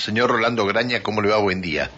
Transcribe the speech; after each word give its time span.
Señor 0.00 0.30
Rolando 0.30 0.64
Graña, 0.64 1.02
¿cómo 1.02 1.20
le 1.20 1.28
va? 1.28 1.36
Buen 1.36 1.60
día. 1.60 1.90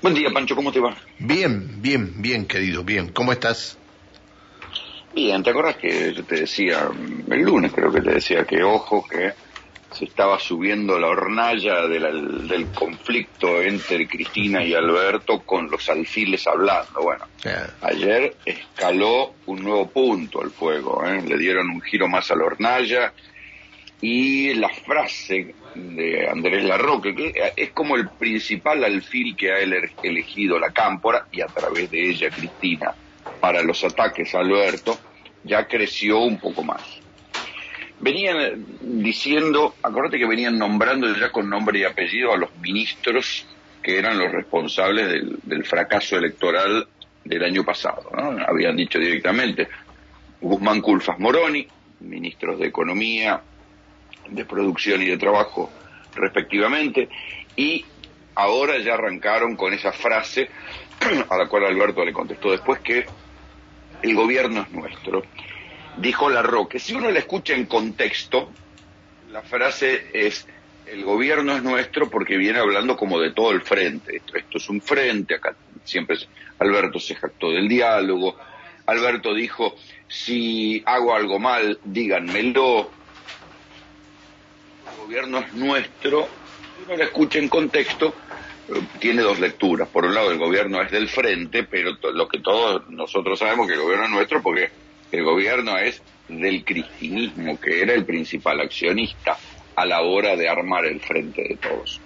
Buen 0.00 0.14
día, 0.14 0.30
Pancho, 0.32 0.56
¿cómo 0.56 0.72
te 0.72 0.80
va? 0.80 0.96
Bien, 1.18 1.82
bien, 1.82 2.22
bien, 2.22 2.46
querido, 2.46 2.82
bien. 2.82 3.08
¿Cómo 3.08 3.32
estás? 3.32 3.78
Bien, 5.14 5.42
¿te 5.42 5.50
acuerdas 5.50 5.76
que 5.76 6.12
yo 6.12 6.24
te 6.24 6.40
decía, 6.40 6.88
el 7.30 7.40
lunes 7.40 7.70
creo 7.72 7.92
que 7.92 8.00
te 8.00 8.14
decía 8.14 8.44
que 8.44 8.62
ojo, 8.64 9.06
que 9.06 9.32
se 9.92 10.06
estaba 10.06 10.40
subiendo 10.40 10.98
la 10.98 11.08
hornalla 11.08 11.86
del 11.86 12.66
conflicto 12.74 13.62
entre 13.62 14.08
Cristina 14.08 14.64
y 14.64 14.74
Alberto 14.74 15.40
con 15.42 15.70
los 15.70 15.88
alfiles 15.88 16.46
hablando. 16.46 17.00
Bueno, 17.00 17.26
ayer 17.80 18.34
escaló 18.44 19.34
un 19.46 19.62
nuevo 19.62 19.88
punto 19.88 20.42
al 20.42 20.50
fuego, 20.50 21.06
¿eh? 21.06 21.22
le 21.22 21.38
dieron 21.38 21.70
un 21.70 21.80
giro 21.80 22.08
más 22.08 22.30
a 22.30 22.34
la 22.34 22.44
hornalla 22.44 23.12
y 24.06 24.52
la 24.52 24.68
frase 24.68 25.54
de 25.74 26.28
Andrés 26.28 26.62
Larroque, 26.62 27.14
que 27.14 27.32
es 27.56 27.70
como 27.70 27.96
el 27.96 28.10
principal 28.10 28.84
alfil 28.84 29.34
que 29.34 29.50
ha 29.50 29.60
elegido 30.02 30.58
la 30.58 30.72
cámpora 30.72 31.26
y 31.32 31.40
a 31.40 31.46
través 31.46 31.90
de 31.90 32.10
ella 32.10 32.28
Cristina 32.28 32.94
para 33.40 33.62
los 33.62 33.82
ataques 33.82 34.34
a 34.34 34.40
Alberto, 34.40 34.98
ya 35.42 35.66
creció 35.66 36.18
un 36.18 36.38
poco 36.38 36.62
más 36.62 37.00
venían 38.00 38.66
diciendo, 38.82 39.76
acuérdate 39.82 40.18
que 40.18 40.26
venían 40.26 40.58
nombrando 40.58 41.10
ya 41.16 41.32
con 41.32 41.48
nombre 41.48 41.78
y 41.78 41.84
apellido 41.84 42.34
a 42.34 42.36
los 42.36 42.54
ministros 42.58 43.46
que 43.82 43.98
eran 43.98 44.18
los 44.18 44.30
responsables 44.30 45.08
del, 45.42 45.64
fracaso 45.64 46.18
electoral 46.18 46.86
del 47.24 47.42
año 47.42 47.64
pasado. 47.64 48.10
Habían 48.46 48.76
dicho 48.76 48.98
directamente 48.98 49.68
Guzmán 50.42 50.82
Culfas 50.82 51.18
Moroni, 51.18 51.66
ministros 52.00 52.58
de 52.58 52.66
Economía, 52.66 53.40
de 54.28 54.44
Producción 54.44 55.02
y 55.02 55.06
de 55.06 55.18
Trabajo, 55.18 55.70
respectivamente, 56.14 57.08
y 57.56 57.84
ahora 58.34 58.78
ya 58.78 58.94
arrancaron 58.94 59.56
con 59.56 59.72
esa 59.72 59.92
frase 59.92 60.48
a 61.28 61.36
la 61.36 61.48
cual 61.48 61.64
Alberto 61.66 62.04
le 62.04 62.12
contestó 62.12 62.50
después 62.50 62.80
que 62.80 63.06
el 64.02 64.14
gobierno 64.14 64.62
es 64.62 64.70
nuestro 64.72 65.22
dijo 65.96 66.28
Larroque. 66.28 66.78
Si 66.78 66.94
uno 66.94 67.10
la 67.10 67.18
escucha 67.18 67.54
en 67.54 67.66
contexto, 67.66 68.50
la 69.30 69.42
frase 69.42 70.06
es, 70.12 70.46
el 70.86 71.04
gobierno 71.04 71.56
es 71.56 71.62
nuestro 71.62 72.10
porque 72.10 72.36
viene 72.36 72.58
hablando 72.58 72.96
como 72.96 73.20
de 73.20 73.32
todo 73.32 73.52
el 73.52 73.62
frente. 73.62 74.16
Esto, 74.16 74.58
es 74.58 74.68
un 74.68 74.80
frente, 74.80 75.34
acá 75.34 75.54
siempre 75.84 76.16
Alberto 76.58 76.98
se 76.98 77.14
jactó 77.14 77.50
del 77.50 77.68
diálogo. 77.68 78.36
Alberto 78.86 79.34
dijo, 79.34 79.76
si 80.08 80.82
hago 80.86 81.14
algo 81.14 81.38
mal, 81.38 81.78
díganmelo. 81.84 82.90
Gobierno 85.04 85.38
es 85.40 85.52
nuestro. 85.52 86.22
Si 86.76 86.82
uno 86.86 86.96
la 86.96 87.04
escucha 87.04 87.38
en 87.38 87.48
contexto, 87.50 88.14
eh, 88.68 88.80
tiene 88.98 89.20
dos 89.20 89.38
lecturas. 89.38 89.86
Por 89.88 90.06
un 90.06 90.14
lado, 90.14 90.30
el 90.30 90.38
gobierno 90.38 90.80
es 90.80 90.90
del 90.90 91.08
frente, 91.08 91.64
pero 91.64 91.92
lo 92.12 92.26
que 92.26 92.40
todos 92.40 92.88
nosotros 92.88 93.38
sabemos 93.38 93.66
que 93.66 93.74
el 93.74 93.82
gobierno 93.82 94.06
es 94.06 94.10
nuestro 94.10 94.42
porque 94.42 94.70
el 95.12 95.22
gobierno 95.22 95.76
es 95.76 96.02
del 96.28 96.64
cristinismo, 96.64 97.60
que 97.60 97.82
era 97.82 97.92
el 97.92 98.06
principal 98.06 98.60
accionista 98.60 99.36
a 99.76 99.84
la 99.84 100.00
hora 100.00 100.36
de 100.36 100.48
armar 100.48 100.86
el 100.86 101.00
frente 101.00 101.42
de 101.42 101.56
todos. 101.56 102.00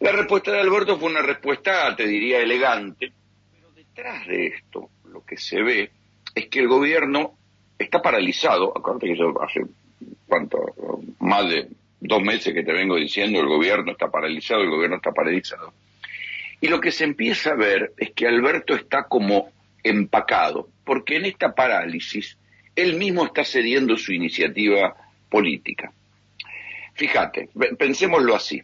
La 0.00 0.12
respuesta 0.12 0.50
de 0.50 0.60
Alberto 0.60 0.98
fue 0.98 1.10
una 1.10 1.22
respuesta, 1.22 1.94
te 1.94 2.06
diría, 2.06 2.40
elegante, 2.40 3.12
pero 3.52 3.70
detrás 3.72 4.26
de 4.26 4.46
esto 4.46 4.88
lo 5.04 5.24
que 5.24 5.36
se 5.36 5.62
ve 5.62 5.90
es 6.34 6.46
que 6.48 6.60
el 6.60 6.68
gobierno 6.68 7.36
está 7.78 8.00
paralizado, 8.00 8.72
acuérdate 8.76 9.08
que 9.08 9.16
yo 9.18 9.42
hace 9.42 9.60
cuánto, 10.26 10.58
más 11.24 11.48
de 11.48 11.68
dos 12.00 12.22
meses 12.22 12.52
que 12.52 12.62
te 12.62 12.72
vengo 12.72 12.96
diciendo, 12.96 13.40
el 13.40 13.46
gobierno 13.46 13.92
está 13.92 14.10
paralizado, 14.10 14.62
el 14.62 14.68
gobierno 14.68 14.96
está 14.96 15.12
paralizado. 15.12 15.72
Y 16.60 16.68
lo 16.68 16.80
que 16.80 16.92
se 16.92 17.04
empieza 17.04 17.52
a 17.52 17.56
ver 17.56 17.92
es 17.96 18.10
que 18.12 18.26
Alberto 18.26 18.74
está 18.74 19.04
como 19.04 19.50
empacado, 19.82 20.68
porque 20.84 21.16
en 21.16 21.24
esta 21.24 21.54
parálisis 21.54 22.38
él 22.76 22.96
mismo 22.96 23.24
está 23.24 23.42
cediendo 23.44 23.96
su 23.96 24.12
iniciativa 24.12 24.94
política. 25.30 25.92
Fíjate, 26.92 27.48
pensémoslo 27.78 28.34
así. 28.34 28.62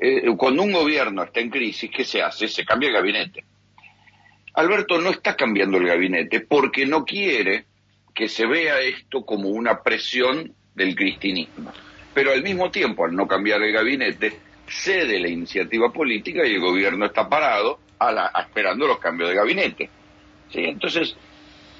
Eh, 0.00 0.22
cuando 0.38 0.62
un 0.62 0.72
gobierno 0.72 1.24
está 1.24 1.40
en 1.40 1.50
crisis, 1.50 1.90
¿qué 1.94 2.04
se 2.04 2.22
hace? 2.22 2.48
Se 2.48 2.64
cambia 2.64 2.88
el 2.88 2.94
gabinete. 2.94 3.44
Alberto 4.54 4.98
no 4.98 5.10
está 5.10 5.36
cambiando 5.36 5.76
el 5.76 5.86
gabinete 5.86 6.40
porque 6.40 6.86
no 6.86 7.04
quiere 7.04 7.66
que 8.14 8.28
se 8.28 8.46
vea 8.46 8.80
esto 8.80 9.24
como 9.26 9.50
una 9.50 9.82
presión 9.82 10.54
del 10.80 10.96
cristinismo. 10.96 11.72
Pero 12.14 12.32
al 12.32 12.42
mismo 12.42 12.70
tiempo, 12.70 13.04
al 13.04 13.14
no 13.14 13.28
cambiar 13.28 13.62
el 13.62 13.72
gabinete, 13.72 14.38
cede 14.66 15.20
la 15.20 15.28
iniciativa 15.28 15.92
política 15.92 16.46
y 16.46 16.54
el 16.54 16.60
gobierno 16.60 17.06
está 17.06 17.28
parado 17.28 17.78
esperando 18.40 18.86
los 18.86 18.98
cambios 18.98 19.28
de 19.28 19.36
gabinete. 19.36 19.90
Entonces, 20.52 21.14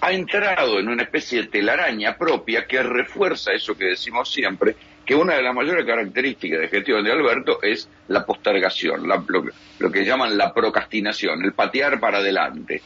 ha 0.03 0.13
entrado 0.13 0.79
en 0.79 0.89
una 0.89 1.03
especie 1.03 1.43
de 1.43 1.49
telaraña 1.49 2.17
propia 2.17 2.67
que 2.67 2.83
refuerza 2.83 3.53
eso 3.53 3.77
que 3.77 3.87
decimos 3.87 4.31
siempre, 4.31 4.77
que 5.05 5.15
una 5.15 5.35
de 5.35 5.43
las 5.43 5.55
mayores 5.55 5.85
características 5.87 6.61
de 6.61 6.69
gestión 6.69 7.03
de 7.03 7.13
Alberto 7.13 7.63
es 7.63 7.89
la 8.09 8.25
postergación, 8.25 9.09
lo, 9.09 9.91
que 9.91 10.05
llaman 10.05 10.37
la 10.37 10.53
procrastinación, 10.53 11.43
el 11.43 11.53
patear 11.53 11.99
para 11.99 12.19
adelante. 12.19 12.83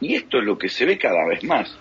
Y 0.00 0.16
esto 0.16 0.38
es 0.38 0.44
lo 0.44 0.58
que 0.58 0.68
se 0.68 0.84
ve 0.84 0.98
cada 0.98 1.24
vez 1.26 1.44
más. 1.44 1.78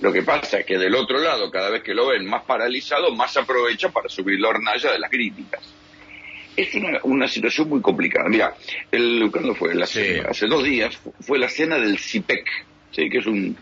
Lo 0.00 0.12
que 0.12 0.22
pasa 0.22 0.60
es 0.60 0.66
que 0.66 0.78
del 0.78 0.94
otro 0.94 1.18
lado, 1.18 1.50
cada 1.50 1.70
vez 1.70 1.82
que 1.82 1.94
lo 1.94 2.08
ven 2.08 2.26
más 2.26 2.42
paralizado, 2.44 3.14
más 3.14 3.36
aprovecha 3.36 3.90
para 3.90 4.08
subir 4.08 4.38
la 4.40 4.48
hornalla 4.48 4.92
de 4.92 4.98
las 4.98 5.10
críticas 5.10 5.62
es 6.56 6.74
una, 7.02 7.28
situación 7.28 7.68
muy 7.68 7.80
complicada. 7.80 8.28
Mira, 8.28 8.54
el, 8.90 9.28
¿cuándo 9.30 9.54
fue? 9.54 9.72
Hace 9.82 10.46
dos 10.46 10.64
días 10.64 10.98
fue 11.20 11.38
la 11.38 11.48
cena 11.48 11.78
del 11.78 11.98
CIPEC, 11.98 12.46
¿sí? 12.92 13.10
que 13.10 13.18
es 13.18 13.26
un, 13.26 13.56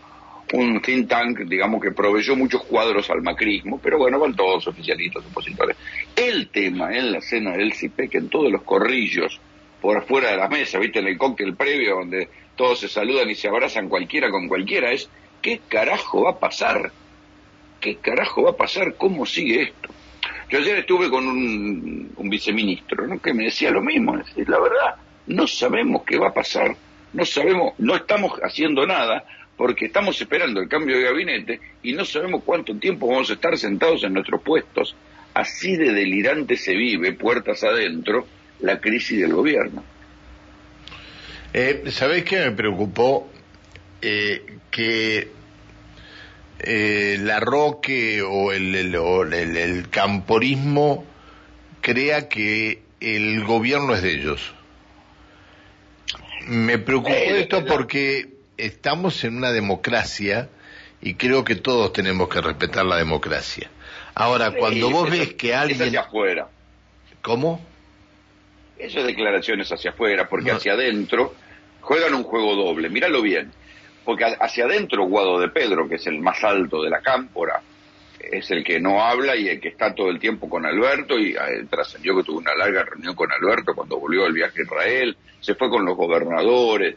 un 0.53 0.81
think 0.81 1.09
tank, 1.09 1.39
digamos, 1.39 1.81
que 1.81 1.91
proveyó 1.91 2.35
muchos 2.35 2.63
cuadros 2.63 3.09
al 3.09 3.21
macrismo, 3.21 3.79
pero 3.81 3.97
bueno, 3.97 4.19
van 4.19 4.35
todos 4.35 4.67
oficialistas, 4.67 5.25
opositores. 5.25 5.75
El 6.15 6.47
tema 6.49 6.95
en 6.95 7.11
la 7.11 7.21
cena 7.21 7.51
del 7.51 7.73
CIPEC, 7.73 8.15
en 8.15 8.29
todos 8.29 8.51
los 8.51 8.61
corrillos, 8.63 9.39
por 9.81 9.97
afuera 9.97 10.31
de 10.31 10.37
la 10.37 10.47
mesa, 10.47 10.79
viste, 10.79 10.99
en 10.99 11.07
el 11.07 11.17
cóctel 11.17 11.55
previo, 11.55 11.95
donde 11.97 12.29
todos 12.55 12.79
se 12.79 12.87
saludan 12.87 13.29
y 13.29 13.35
se 13.35 13.49
abrazan 13.49 13.89
cualquiera 13.89 14.31
con 14.31 14.47
cualquiera, 14.47 14.91
es, 14.91 15.09
¿qué 15.45 15.61
carajo 15.69 16.23
va 16.23 16.31
a 16.31 16.39
pasar? 16.39 16.91
¿Qué 17.79 17.97
carajo 17.97 18.41
va 18.41 18.49
a 18.49 18.57
pasar? 18.57 18.95
¿Cómo 18.95 19.27
sigue 19.27 19.61
esto? 19.61 19.89
Yo 20.49 20.57
ayer 20.57 20.79
estuve 20.79 21.07
con 21.07 21.27
un, 21.27 22.09
viceministro 22.17 23.05
¿no? 23.05 23.21
que 23.21 23.31
me 23.31 23.43
decía 23.43 23.69
lo 23.69 23.83
mismo, 23.83 24.15
la 24.15 24.59
verdad, 24.59 24.95
no 25.27 25.45
sabemos 25.45 26.01
qué 26.03 26.17
va 26.17 26.29
a 26.29 26.33
pasar, 26.33 26.75
no 27.13 27.23
sabemos, 27.25 27.73
no 27.77 27.95
estamos 27.95 28.31
haciendo 28.41 28.87
nada 28.87 29.23
porque 29.55 29.85
estamos 29.85 30.19
esperando 30.19 30.61
el 30.61 30.67
cambio 30.67 30.97
de 30.97 31.03
gabinete 31.03 31.59
y 31.83 31.93
no 31.93 32.05
sabemos 32.05 32.41
cuánto 32.43 32.75
tiempo 32.79 33.07
vamos 33.07 33.29
a 33.29 33.33
estar 33.33 33.55
sentados 33.55 34.03
en 34.03 34.13
nuestros 34.13 34.41
puestos. 34.41 34.95
Así 35.35 35.77
de 35.77 35.93
delirante 35.93 36.57
se 36.57 36.73
vive, 36.73 37.13
puertas 37.13 37.63
adentro, 37.63 38.25
la 38.61 38.81
crisis 38.81 39.21
del 39.21 39.33
gobierno. 39.35 39.83
Eh, 41.53 41.83
¿Sabés 41.91 42.23
qué 42.23 42.39
me 42.39 42.51
preocupó? 42.51 43.29
Eh, 44.07 44.59
que 44.69 45.29
eh, 46.59 47.17
la 47.21 47.39
Roque 47.39 48.21
o 48.21 48.51
el, 48.51 48.75
el, 48.75 49.89
camporismo 49.89 51.03
crea 51.81 52.29
que 52.29 52.83
el 52.99 53.43
gobierno 53.43 53.95
es 53.95 54.03
de 54.03 54.11
ellos. 54.11 54.53
Me 56.45 56.77
preocupó 56.77 57.15
eh, 57.15 57.41
esto 57.41 57.65
porque 57.65 58.29
estamos 58.57 59.23
en 59.23 59.37
una 59.37 59.51
democracia 59.51 60.49
y 61.01 61.15
creo 61.15 61.43
que 61.43 61.55
todos 61.55 61.91
tenemos 61.91 62.29
que 62.29 62.41
respetar 62.41 62.85
la 62.85 62.97
democracia. 62.97 63.71
Ahora, 64.13 64.51
cuando 64.51 64.91
vos 64.91 65.09
ves 65.09 65.33
que 65.33 65.55
alguien... 65.55 65.81
hacia 65.81 66.01
afuera. 66.01 66.47
¿Cómo? 67.23 67.59
Esas 68.77 69.07
declaraciones 69.07 69.71
hacia 69.71 69.89
afuera, 69.89 70.29
porque 70.29 70.51
hacia 70.51 70.73
adentro 70.73 71.33
juegan 71.81 72.13
un 72.13 72.21
juego 72.21 72.55
doble. 72.55 72.87
Míralo 72.89 73.23
bien 73.23 73.51
porque 74.05 74.25
hacia 74.39 74.65
adentro 74.65 75.05
Guado 75.07 75.39
de 75.39 75.49
Pedro, 75.49 75.89
que 75.89 75.95
es 75.95 76.07
el 76.07 76.19
más 76.19 76.43
alto 76.43 76.83
de 76.83 76.91
la 76.91 77.01
cámpora, 77.01 77.61
es 78.19 78.49
el 78.51 78.63
que 78.63 78.79
no 78.79 79.03
habla 79.03 79.35
y 79.35 79.49
el 79.49 79.59
que 79.59 79.69
está 79.69 79.93
todo 79.93 80.09
el 80.09 80.19
tiempo 80.19 80.49
con 80.49 80.65
Alberto 80.65 81.17
y 81.17 81.31
eh, 81.31 81.65
trascendió 81.69 82.15
que 82.15 82.23
tuvo 82.23 82.37
una 82.37 82.55
larga 82.55 82.83
reunión 82.83 83.15
con 83.15 83.31
Alberto 83.31 83.73
cuando 83.73 83.99
volvió 83.99 84.23
del 84.23 84.33
viaje 84.33 84.61
a 84.61 84.63
Israel, 84.63 85.17
se 85.39 85.55
fue 85.55 85.69
con 85.69 85.85
los 85.85 85.97
gobernadores. 85.97 86.95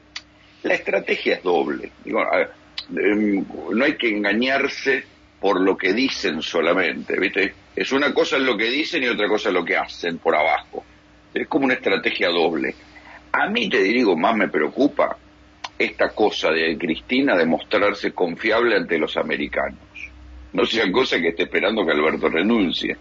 La 0.63 0.75
estrategia 0.75 1.37
es 1.37 1.43
doble. 1.43 1.93
Em, 2.05 3.45
no 3.73 3.85
hay 3.85 3.97
que 3.97 4.09
engañarse 4.09 5.05
por 5.41 5.61
lo 5.61 5.77
que 5.77 5.93
dicen 5.93 6.43
solamente, 6.43 7.19
¿viste? 7.19 7.55
Es 7.75 7.93
una 7.93 8.13
cosa 8.13 8.39
lo 8.39 8.57
que 8.57 8.71
dicen 8.71 9.03
y 9.03 9.09
otra 9.09 9.29
cosa 9.29 9.51
lo 9.51 9.65
que 9.65 9.77
hacen 9.77 10.19
por 10.19 10.35
abajo. 10.35 10.85
Es 11.33 11.47
como 11.47 11.67
una 11.67 11.75
estrategia 11.75 12.29
doble. 12.29 12.75
A 13.33 13.49
mí 13.49 13.69
te 13.69 13.83
digo, 13.83 14.17
más 14.17 14.35
me 14.35 14.49
preocupa 14.49 15.17
esta 15.79 16.11
cosa 16.11 16.51
de 16.51 16.77
Cristina 16.77 17.37
de 17.37 17.47
mostrarse 17.47 18.13
confiable 18.13 18.77
ante 18.77 18.99
los 18.99 19.17
americanos. 19.17 19.79
No 20.53 20.65
sea 20.67 20.91
cosa 20.91 21.21
que 21.21 21.29
esté 21.29 21.45
esperando 21.45 21.85
que 21.85 21.93
Alberto 21.93 22.29
renuncie. 22.29 22.97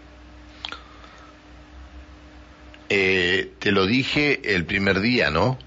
Eh, 2.90 3.52
te 3.58 3.72
lo 3.72 3.86
dije 3.86 4.40
el 4.54 4.64
primer 4.64 5.00
día, 5.00 5.30
¿no? 5.30 5.58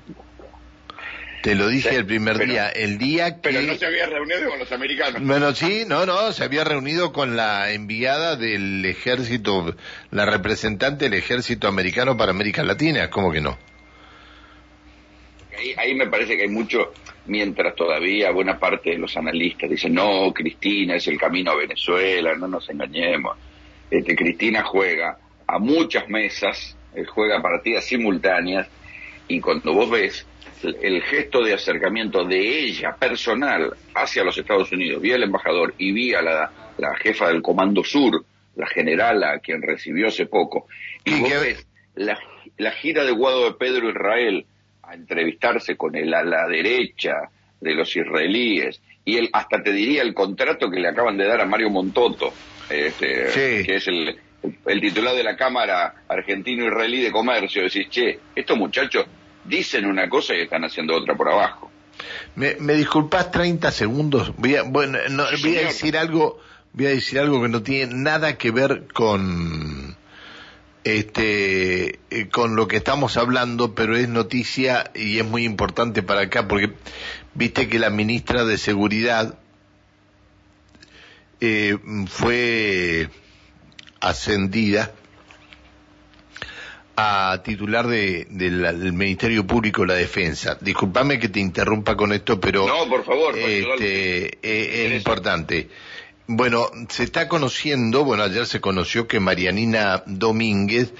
Te 1.44 1.56
lo 1.56 1.68
dije 1.68 1.96
el 1.96 2.06
primer 2.06 2.38
día, 2.38 2.70
el 2.70 3.00
día 3.00 3.36
que... 3.36 3.50
Pero 3.50 3.62
no 3.64 3.76
se 3.76 3.88
había 3.88 4.06
reunido 4.06 4.48
con 4.48 4.60
los 4.60 4.72
americanos. 4.72 5.24
Bueno, 5.24 5.56
sí, 5.56 5.86
no, 5.88 6.06
no, 6.06 6.32
se 6.34 6.44
había 6.44 6.64
reunido 6.64 7.12
con 7.12 7.36
la 7.36 7.72
enviada 7.72 8.36
del 8.36 8.86
ejército, 8.86 9.76
la 10.12 10.26
representante 10.28 11.06
del 11.06 11.16
ejército 11.16 11.68
americano 11.68 12.16
para 12.16 12.30
América 12.30 12.64
Latina, 12.64 13.10
¿cómo 13.10 13.32
que 13.32 13.42
no? 13.42 13.58
Ahí, 15.58 15.74
ahí 15.78 15.96
me 15.96 16.08
parece 16.08 16.36
que 16.38 16.44
hay 16.44 16.50
mucho, 16.50 16.94
mientras 17.26 17.76
todavía 17.76 18.32
buena 18.32 18.58
parte 18.58 18.92
de 18.92 18.98
los 18.98 19.16
analistas 19.18 19.70
dicen, 19.70 19.94
no, 19.94 20.32
Cristina 20.34 20.96
es 20.96 21.08
el 21.08 21.18
camino 21.18 21.52
a 21.52 21.56
Venezuela, 21.56 22.36
no 22.36 22.48
nos 22.48 22.70
engañemos. 22.70 23.38
Este, 23.90 24.16
Cristina 24.16 24.64
juega 24.64 25.18
a 25.48 25.60
muchas 25.60 26.08
mesas, 26.10 26.78
eh, 26.96 27.04
juega 27.06 27.42
partidas 27.42 27.86
simultáneas, 27.86 28.68
y 29.28 29.40
cuando 29.40 29.74
vos 29.74 29.90
ves 29.90 30.26
el 30.64 31.02
gesto 31.04 31.44
de 31.44 31.54
acercamiento 31.54 32.24
de 32.24 32.66
ella 32.66 32.96
personal 32.96 33.74
hacia 33.96 34.24
los 34.24 34.38
Estados 34.38 34.72
Unidos, 34.72 35.02
vía 35.02 35.16
el 35.16 35.24
embajador 35.24 35.74
y 35.78 35.92
vía 35.92 36.22
la, 36.22 36.52
la 36.78 36.96
jefa 36.96 37.28
del 37.28 37.42
Comando 37.42 37.84
Sur, 37.84 38.24
la 38.56 38.68
general 38.68 39.24
a 39.24 39.40
quien 39.40 39.62
recibió 39.62 40.08
hace 40.08 40.26
poco, 40.26 40.68
y 41.04 41.20
vos 41.20 41.32
ves 41.42 41.68
la, 41.96 42.20
la 42.58 42.72
gira 42.72 43.04
de 43.04 43.12
Guado 43.12 43.46
de 43.46 43.54
Pedro 43.54 43.90
Israel 43.90 44.46
a 44.92 44.96
entrevistarse 44.96 45.76
con 45.78 45.96
el 45.96 46.14
a 46.14 46.24
la 46.24 46.48
derecha 46.48 47.30
de 47.60 47.74
los 47.76 47.96
israelíes, 47.96 48.82
y 49.06 49.18
él 49.18 49.30
hasta 49.34 49.64
te 49.64 49.72
diría 49.72 50.02
el 50.02 50.14
contrato 50.14 50.70
que 50.70 50.80
le 50.80 50.90
acaban 50.90 51.18
de 51.18 51.26
dar 51.28 51.42
a 51.42 51.46
Mario 51.46 51.70
Montoto, 51.70 52.34
este, 52.70 53.30
Sí. 53.30 53.66
que 53.66 53.76
es 53.76 53.88
el, 53.88 54.16
el 54.66 54.82
titular 54.82 55.16
de 55.16 55.24
la 55.24 55.36
Cámara 55.36 55.94
Argentino-Israelí 56.08 57.02
de 57.04 57.12
Comercio, 57.12 57.64
decís, 57.64 57.88
che, 57.90 58.20
estos 58.36 58.58
muchachos 58.58 59.06
dicen 59.46 59.86
una 59.86 60.08
cosa 60.10 60.36
y 60.36 60.42
están 60.42 60.64
haciendo 60.64 60.96
otra 60.96 61.16
por 61.16 61.30
abajo. 61.30 61.72
¿Me, 62.36 62.56
me 62.60 62.74
disculpas 62.74 63.32
30 63.32 63.72
segundos? 63.72 64.34
Voy 64.38 64.56
a, 64.56 64.64
bueno, 64.64 64.98
no, 65.10 65.26
Sí, 65.28 65.50
voy 65.50 65.58
a 65.58 65.62
decir 65.68 65.98
algo, 65.98 66.40
voy 66.74 66.86
a 66.88 66.90
decir 66.90 67.20
algo 67.20 67.42
que 67.42 67.50
no 67.50 67.62
tiene 67.64 67.94
nada 67.94 68.38
que 68.38 68.52
ver 68.52 68.88
con 68.94 69.91
este 70.84 72.00
eh, 72.10 72.28
con 72.32 72.56
lo 72.56 72.68
que 72.68 72.78
estamos 72.78 73.18
hablando, 73.18 73.76
pero 73.76 73.96
es 73.96 74.10
noticia 74.10 74.92
y 74.96 75.20
es 75.20 75.26
muy 75.26 75.44
importante 75.46 76.04
para 76.04 76.22
acá 76.22 76.48
porque 76.48 76.74
viste 77.34 77.68
que 77.68 77.80
la 77.80 77.90
ministra 77.90 78.46
de 78.46 78.58
Seguridad 78.58 79.38
eh, 81.40 81.78
fue 82.08 83.10
ascendida 84.00 84.94
a 86.96 87.42
titular 87.44 87.88
de, 87.88 88.28
del 88.30 88.62
del 88.62 88.94
Ministerio 88.94 89.46
Público 89.48 89.82
de 89.82 89.88
la 89.88 89.94
Defensa. 89.96 90.58
Disculpame 90.60 91.20
que 91.20 91.30
te 91.30 91.40
interrumpa 91.40 91.96
con 91.96 92.12
esto, 92.14 92.40
pero 92.40 92.68
No, 92.68 92.88
por 92.90 93.04
favor, 93.06 93.32
pues, 93.32 93.66
este, 93.66 94.26
eh, 94.42 94.88
es 94.88 94.94
importante. 94.98 95.70
Bueno, 96.28 96.70
se 96.90 97.04
está 97.04 97.28
conociendo, 97.28 98.06
bueno, 98.06 98.24
ayer 98.24 98.46
se 98.46 98.62
conoció 98.62 99.08
que 99.08 99.20
Marianina 99.20 100.04
Domínguez, 100.06 100.94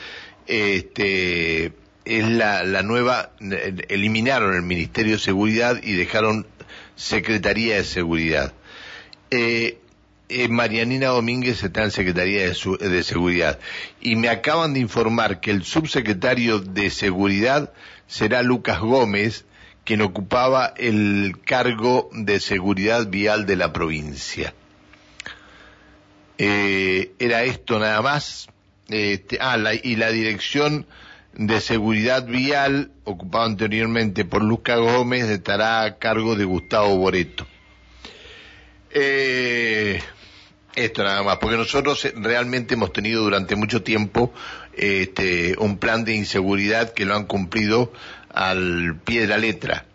este, 0.48 1.74
es 2.06 2.28
la, 2.28 2.64
la 2.64 2.82
nueva, 2.82 3.32
eh, 3.40 3.76
eliminaron 3.90 4.56
el 4.56 4.64
Ministerio 4.64 5.14
de 5.14 5.20
Seguridad 5.20 5.80
y 5.82 5.94
dejaron 5.94 6.48
Secretaría 6.96 7.76
de 7.76 7.84
Seguridad. 7.84 8.54
Eh, 9.30 9.78
eh, 10.30 10.48
Marianina 10.48 11.08
Domínguez 11.08 11.64
está 11.64 11.84
en 11.84 11.92
Secretaría 11.92 12.42
de, 12.42 12.90
de 12.90 13.04
Seguridad 13.04 13.60
y 14.00 14.16
me 14.16 14.30
acaban 14.30 14.74
de 14.74 14.80
informar 14.80 15.40
que 15.40 15.52
el 15.52 15.64
subsecretario 15.64 16.60
de 16.60 16.90
Seguridad 16.90 17.74
será 18.08 18.42
Lucas 18.42 18.80
Gómez, 18.80 19.46
quien 19.84 20.02
ocupaba 20.02 20.74
el 20.78 21.36
cargo 21.46 22.10
de 22.14 22.40
seguridad 22.40 23.08
vial 23.08 23.46
de 23.46 23.56
la 23.56 23.74
provincia. 23.74 24.54
Eh, 26.38 27.12
era 27.20 27.44
esto 27.44 27.80
nada 27.80 28.02
más. 28.02 28.48
Este, 28.90 29.38
ah, 29.40 29.58
la- 29.58 29.74
y 29.76 29.96
la 29.96 30.10
dirección 30.12 30.86
de 31.34 31.62
seguridad 31.62 32.26
vial, 32.26 32.92
ocupada 33.06 33.46
anteriormente 33.46 34.26
por 34.26 34.44
Lucas 34.44 34.80
Gómez, 34.80 35.30
estará 35.30 35.84
a 35.84 35.98
cargo 35.98 36.36
de 36.36 36.46
Gustavo 36.46 36.98
Boreto. 36.98 37.48
Eh, 38.94 40.02
esto 40.76 41.04
nada 41.04 41.24
más, 41.24 41.38
porque 41.38 41.58
nosotros 41.58 42.04
eh, 42.06 42.14
realmente 42.16 42.74
hemos 42.74 42.92
tenido 42.92 43.24
durante 43.24 43.56
mucho 43.56 43.84
tiempo 43.84 44.34
este, 44.74 45.56
un 45.58 45.78
plan 45.78 46.04
de 46.04 46.16
inseguridad 46.16 46.94
que 46.94 47.06
lo 47.06 47.16
han 47.16 47.26
cumplido 47.26 47.94
al 48.30 49.00
pie 49.04 49.22
de 49.22 49.28
la 49.28 49.38
letra. 49.38 49.86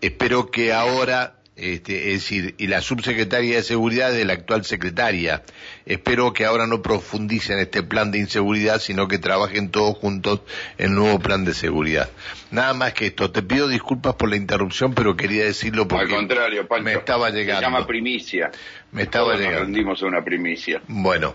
Espero 0.00 0.50
que 0.50 0.72
ahora, 0.72 1.34
este, 1.58 2.12
es 2.12 2.22
decir, 2.22 2.54
y 2.58 2.68
la 2.68 2.80
subsecretaria 2.80 3.56
de 3.56 3.62
Seguridad 3.62 4.16
es 4.16 4.24
la 4.24 4.32
actual 4.34 4.64
secretaria, 4.64 5.42
espero 5.86 6.32
que 6.32 6.44
ahora 6.44 6.66
no 6.66 6.82
profundicen 6.82 7.58
este 7.58 7.82
plan 7.82 8.10
de 8.12 8.18
inseguridad, 8.18 8.80
sino 8.80 9.08
que 9.08 9.18
trabajen 9.18 9.70
todos 9.70 9.96
juntos 9.98 10.40
en 10.78 10.90
el 10.90 10.94
nuevo 10.94 11.18
plan 11.18 11.44
de 11.44 11.54
seguridad. 11.54 12.08
Nada 12.50 12.74
más 12.74 12.92
que 12.94 13.06
esto. 13.06 13.30
Te 13.30 13.42
pido 13.42 13.68
disculpas 13.68 14.14
por 14.14 14.30
la 14.30 14.36
interrupción, 14.36 14.94
pero 14.94 15.16
quería 15.16 15.44
decirlo 15.44 15.82
Al 15.82 15.88
porque 15.88 16.14
contrario, 16.14 16.66
Pancho, 16.68 16.84
me 16.84 16.92
estaba 16.94 17.30
se 17.30 17.36
llegando. 17.36 17.60
llama 17.62 17.86
primicia. 17.86 18.50
Me 18.92 19.02
estaba 19.02 19.26
Todos 19.26 19.40
nos 19.40 19.46
llegando. 19.48 19.64
rendimos 19.66 20.02
a 20.02 20.06
una 20.06 20.24
primicia. 20.24 20.80
Bueno, 20.88 21.34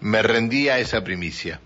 me 0.00 0.22
rendí 0.22 0.68
a 0.68 0.78
esa 0.78 1.04
primicia, 1.04 1.60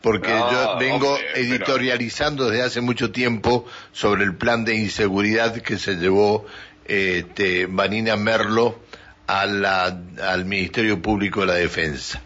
porque 0.00 0.30
No, 0.30 0.50
yo 0.50 0.78
vengo 0.78 1.12
hombre, 1.14 1.26
pero- 1.34 1.46
editorializando 1.46 2.48
desde 2.50 2.64
hace 2.64 2.80
mucho 2.80 3.12
tiempo 3.12 3.64
sobre 3.92 4.24
el 4.24 4.34
plan 4.34 4.64
de 4.64 4.74
inseguridad 4.74 5.54
que 5.62 5.78
se 5.78 5.94
llevó 5.94 6.46
este, 6.86 7.66
Vanina 7.66 8.16
Merlo 8.16 8.80
a 9.26 9.46
la- 9.46 9.98
al 10.22 10.44
Ministerio 10.44 11.00
Público 11.00 11.40
de 11.40 11.46
la 11.46 11.54
Defensa. 11.54 12.22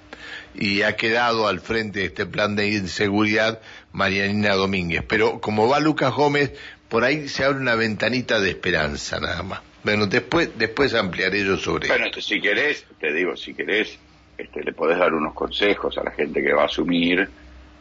Y 0.55 0.83
ha 0.83 0.97
quedado 0.97 1.49
al 1.49 1.61
frente 1.61 2.01
de 2.01 2.05
este 2.07 2.25
plan 2.27 2.57
de 2.57 2.69
inseguridad 2.71 3.61
Marianina 3.93 4.55
Domínguez. 4.55 5.03
Pero 5.07 5.41
como 5.41 5.69
va 5.69 5.81
Lucas 5.81 6.13
Gómez, 6.15 6.53
por 6.89 7.05
ahí 7.05 7.29
se 7.29 7.45
abre 7.45 7.59
una 7.61 7.75
ventanita 7.75 8.41
de 8.41 8.51
esperanza 8.51 9.21
nada 9.21 9.43
más. 9.43 9.61
Bueno, 9.85 10.07
después, 10.07 10.51
después 10.57 10.95
ampliaré 10.95 11.45
yo 11.45 11.57
sobre 11.59 11.89
Bueno, 11.89 12.07
si 12.21 12.41
querés, 12.41 12.85
te 12.99 13.13
digo, 13.13 13.37
si 13.37 13.55
querés, 13.55 13.99
este, 14.39 14.65
le 14.65 14.73
podés 14.73 14.99
dar 14.99 15.13
unos 15.15 15.35
consejos 15.35 15.97
a 15.99 16.03
la 16.05 16.11
gente 16.11 16.43
que 16.43 16.53
va 16.53 16.63
a 16.63 16.67
asumir, 16.67 17.29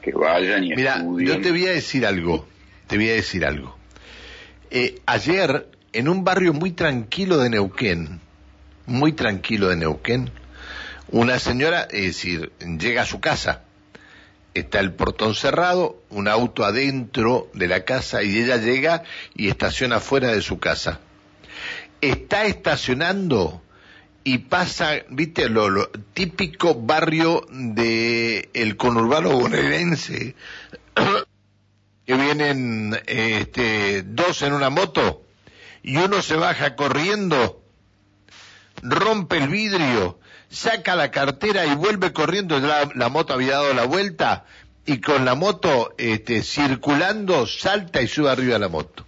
que 0.02 0.12
vayan 0.12 0.64
y 0.66 0.76
Mira, 0.76 0.98
estudien. 0.98 1.28
yo 1.30 1.42
te 1.42 1.52
voy 1.52 1.66
a 1.66 1.72
decir 1.72 2.06
algo, 2.06 2.48
te 2.88 2.98
voy 2.98 3.10
a 3.10 3.14
decir 3.14 3.44
algo. 3.46 3.76
Eh, 4.70 5.00
ayer, 5.06 5.68
en 5.96 6.10
un 6.10 6.26
barrio 6.26 6.54
muy 6.54 6.72
tranquilo 6.72 7.38
de 7.38 7.50
Neuquén, 7.50 8.20
muy 8.86 9.14
tranquilo 9.14 9.70
de 9.70 9.78
Neuquén, 9.78 10.30
una 11.08 11.40
señora, 11.40 11.88
es 11.90 12.08
decir, 12.08 12.52
llega 12.60 13.04
a 13.04 13.06
su 13.06 13.22
casa, 13.22 13.62
está 14.54 14.82
el 14.82 14.92
portón 14.92 15.36
cerrado, 15.36 16.04
un 16.10 16.28
auto 16.28 16.66
adentro 16.66 17.50
de 17.54 17.70
la 17.70 17.86
casa 17.86 18.24
y 18.24 18.38
ella 18.38 18.58
llega 18.58 19.04
y 19.36 19.48
estaciona 19.48 20.02
fuera 20.02 20.34
de 20.34 20.42
su 20.42 20.60
casa. 20.60 21.00
Está 22.02 22.46
estacionando 22.46 23.64
y 24.26 24.40
pasa, 24.40 24.96
viste, 25.10 25.48
lo, 25.48 25.70
lo 25.70 25.90
típico 26.14 26.76
barrio 26.76 27.46
de 27.50 28.50
el 28.54 28.76
conurbano 28.76 29.32
bonaerense, 29.32 30.36
que 32.06 32.14
vienen 32.16 33.00
este, 33.08 34.04
dos 34.04 34.42
en 34.42 34.52
una 34.52 34.70
moto 34.70 35.25
y 35.86 35.98
uno 35.98 36.24
se 36.24 36.36
baja 36.36 36.76
corriendo, 36.76 37.62
rompe 38.82 39.38
el 39.38 39.50
vidrio, 39.50 40.20
saca 40.50 40.96
la 40.96 41.12
cartera 41.12 41.68
y 41.68 41.76
vuelve 41.76 42.12
corriendo, 42.12 42.60
la, 42.60 42.90
la 42.96 43.10
moto 43.10 43.36
había 43.36 43.58
dado 43.58 43.72
la 43.76 43.86
vuelta 43.86 44.46
y 44.88 45.00
con 45.00 45.26
la 45.26 45.36
moto 45.36 45.94
este, 46.00 46.42
circulando 46.42 47.46
salta 47.46 48.02
y 48.02 48.08
sube 48.08 48.32
arriba 48.32 48.54
de 48.54 48.60
la 48.60 48.68
moto. 48.68 49.06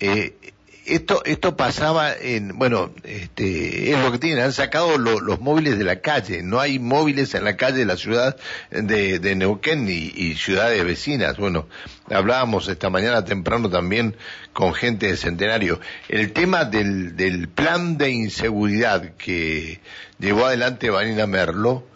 Eh, 0.00 0.52
esto 0.86 1.22
esto 1.24 1.56
pasaba 1.56 2.12
en 2.14 2.58
bueno 2.58 2.92
este 3.04 3.92
es 3.92 3.98
lo 4.00 4.10
que 4.12 4.18
tienen 4.18 4.44
han 4.44 4.52
sacado 4.52 4.98
lo- 4.98 5.20
los 5.20 5.40
móviles 5.40 5.78
de 5.78 5.84
la 5.84 6.00
calle. 6.00 6.42
No 6.42 6.58
hay 6.60 6.78
móviles 6.78 7.34
en 7.34 7.44
la 7.44 7.56
calle 7.56 7.78
de 7.78 7.84
la 7.86 7.96
ciudad 7.96 8.36
de, 8.70 9.18
de 9.18 9.34
Neuquén 9.36 9.88
y, 9.88 10.34
ciudades 10.34 10.84
vecinas. 10.84 11.36
Bueno 11.36 11.68
hablábamos 12.10 12.68
esta 12.68 12.90
mañana 12.90 13.24
temprano 13.24 13.70
también 13.70 14.16
con 14.52 14.74
gente 14.74 15.06
de 15.06 15.16
Centenario. 15.16 15.80
El 16.08 16.32
tema 16.32 16.64
del 16.64 17.16
del 17.16 17.48
plan 17.48 17.96
de 17.98 18.10
inseguridad 18.10 19.14
que 19.16 19.80
llevó 20.18 20.46
adelante 20.46 20.90
Vanina 20.90 21.26
Merlo 21.26 21.86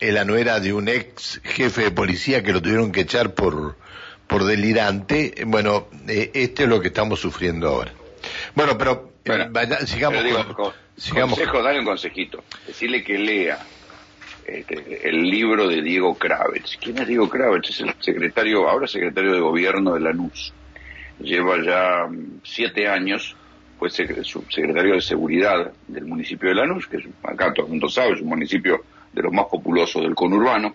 la 0.00 0.24
nuera 0.26 0.60
de 0.60 0.74
un 0.74 0.88
ex 0.88 1.40
jefe 1.44 1.84
de 1.84 1.90
policía 1.90 2.42
que 2.42 2.52
lo 2.52 2.60
tuvieron 2.60 2.92
que 2.92 3.00
echar 3.00 3.32
por 3.32 3.76
por 4.34 4.44
delirante, 4.46 5.44
bueno, 5.46 5.86
eh, 6.08 6.32
esto 6.34 6.64
es 6.64 6.68
lo 6.68 6.80
que 6.80 6.88
estamos 6.88 7.20
sufriendo 7.20 7.68
ahora. 7.68 7.92
Bueno, 8.56 8.76
pero 8.76 9.12
eh, 9.24 9.28
Bueno, 9.28 9.46
vaya- 9.50 9.86
sigamos 9.86 10.18
Pero 10.22 10.28
digo, 10.40 10.54
con- 10.54 10.64
con- 10.64 10.72
sigamos 10.96 11.38
consejo, 11.38 11.62
dale 11.62 11.78
un 11.78 11.84
consejito. 11.84 12.42
Decirle 12.66 13.04
que 13.04 13.16
lea 13.16 13.60
este, 14.44 15.08
el 15.08 15.22
libro 15.22 15.68
de 15.68 15.80
Diego 15.82 16.16
Kravitz. 16.18 16.78
¿Quién 16.80 16.98
es 16.98 17.06
Diego 17.06 17.28
Kravitz? 17.30 17.70
Es 17.70 17.80
el 17.82 17.94
secretario, 18.00 18.68
ahora 18.68 18.88
secretario 18.88 19.32
de 19.34 19.38
gobierno 19.40 19.94
de 19.94 20.00
Lanús. 20.00 20.52
Lleva 21.20 21.56
ya 21.64 22.06
mm, 22.10 22.40
siete 22.42 22.88
años, 22.88 23.36
fue 23.78 23.88
subsecretario 23.88 24.94
de 24.94 25.00
seguridad 25.00 25.70
del 25.86 26.06
municipio 26.06 26.48
de 26.48 26.56
Lanús, 26.56 26.88
que 26.88 26.96
es, 26.96 27.04
acá 27.22 27.52
todo 27.54 27.66
el 27.66 27.70
mundo 27.70 27.88
sabe, 27.88 28.14
es 28.14 28.20
un 28.20 28.30
municipio 28.30 28.82
de 29.12 29.22
los 29.22 29.32
más 29.32 29.46
populosos 29.46 30.02
del 30.02 30.16
conurbano. 30.16 30.74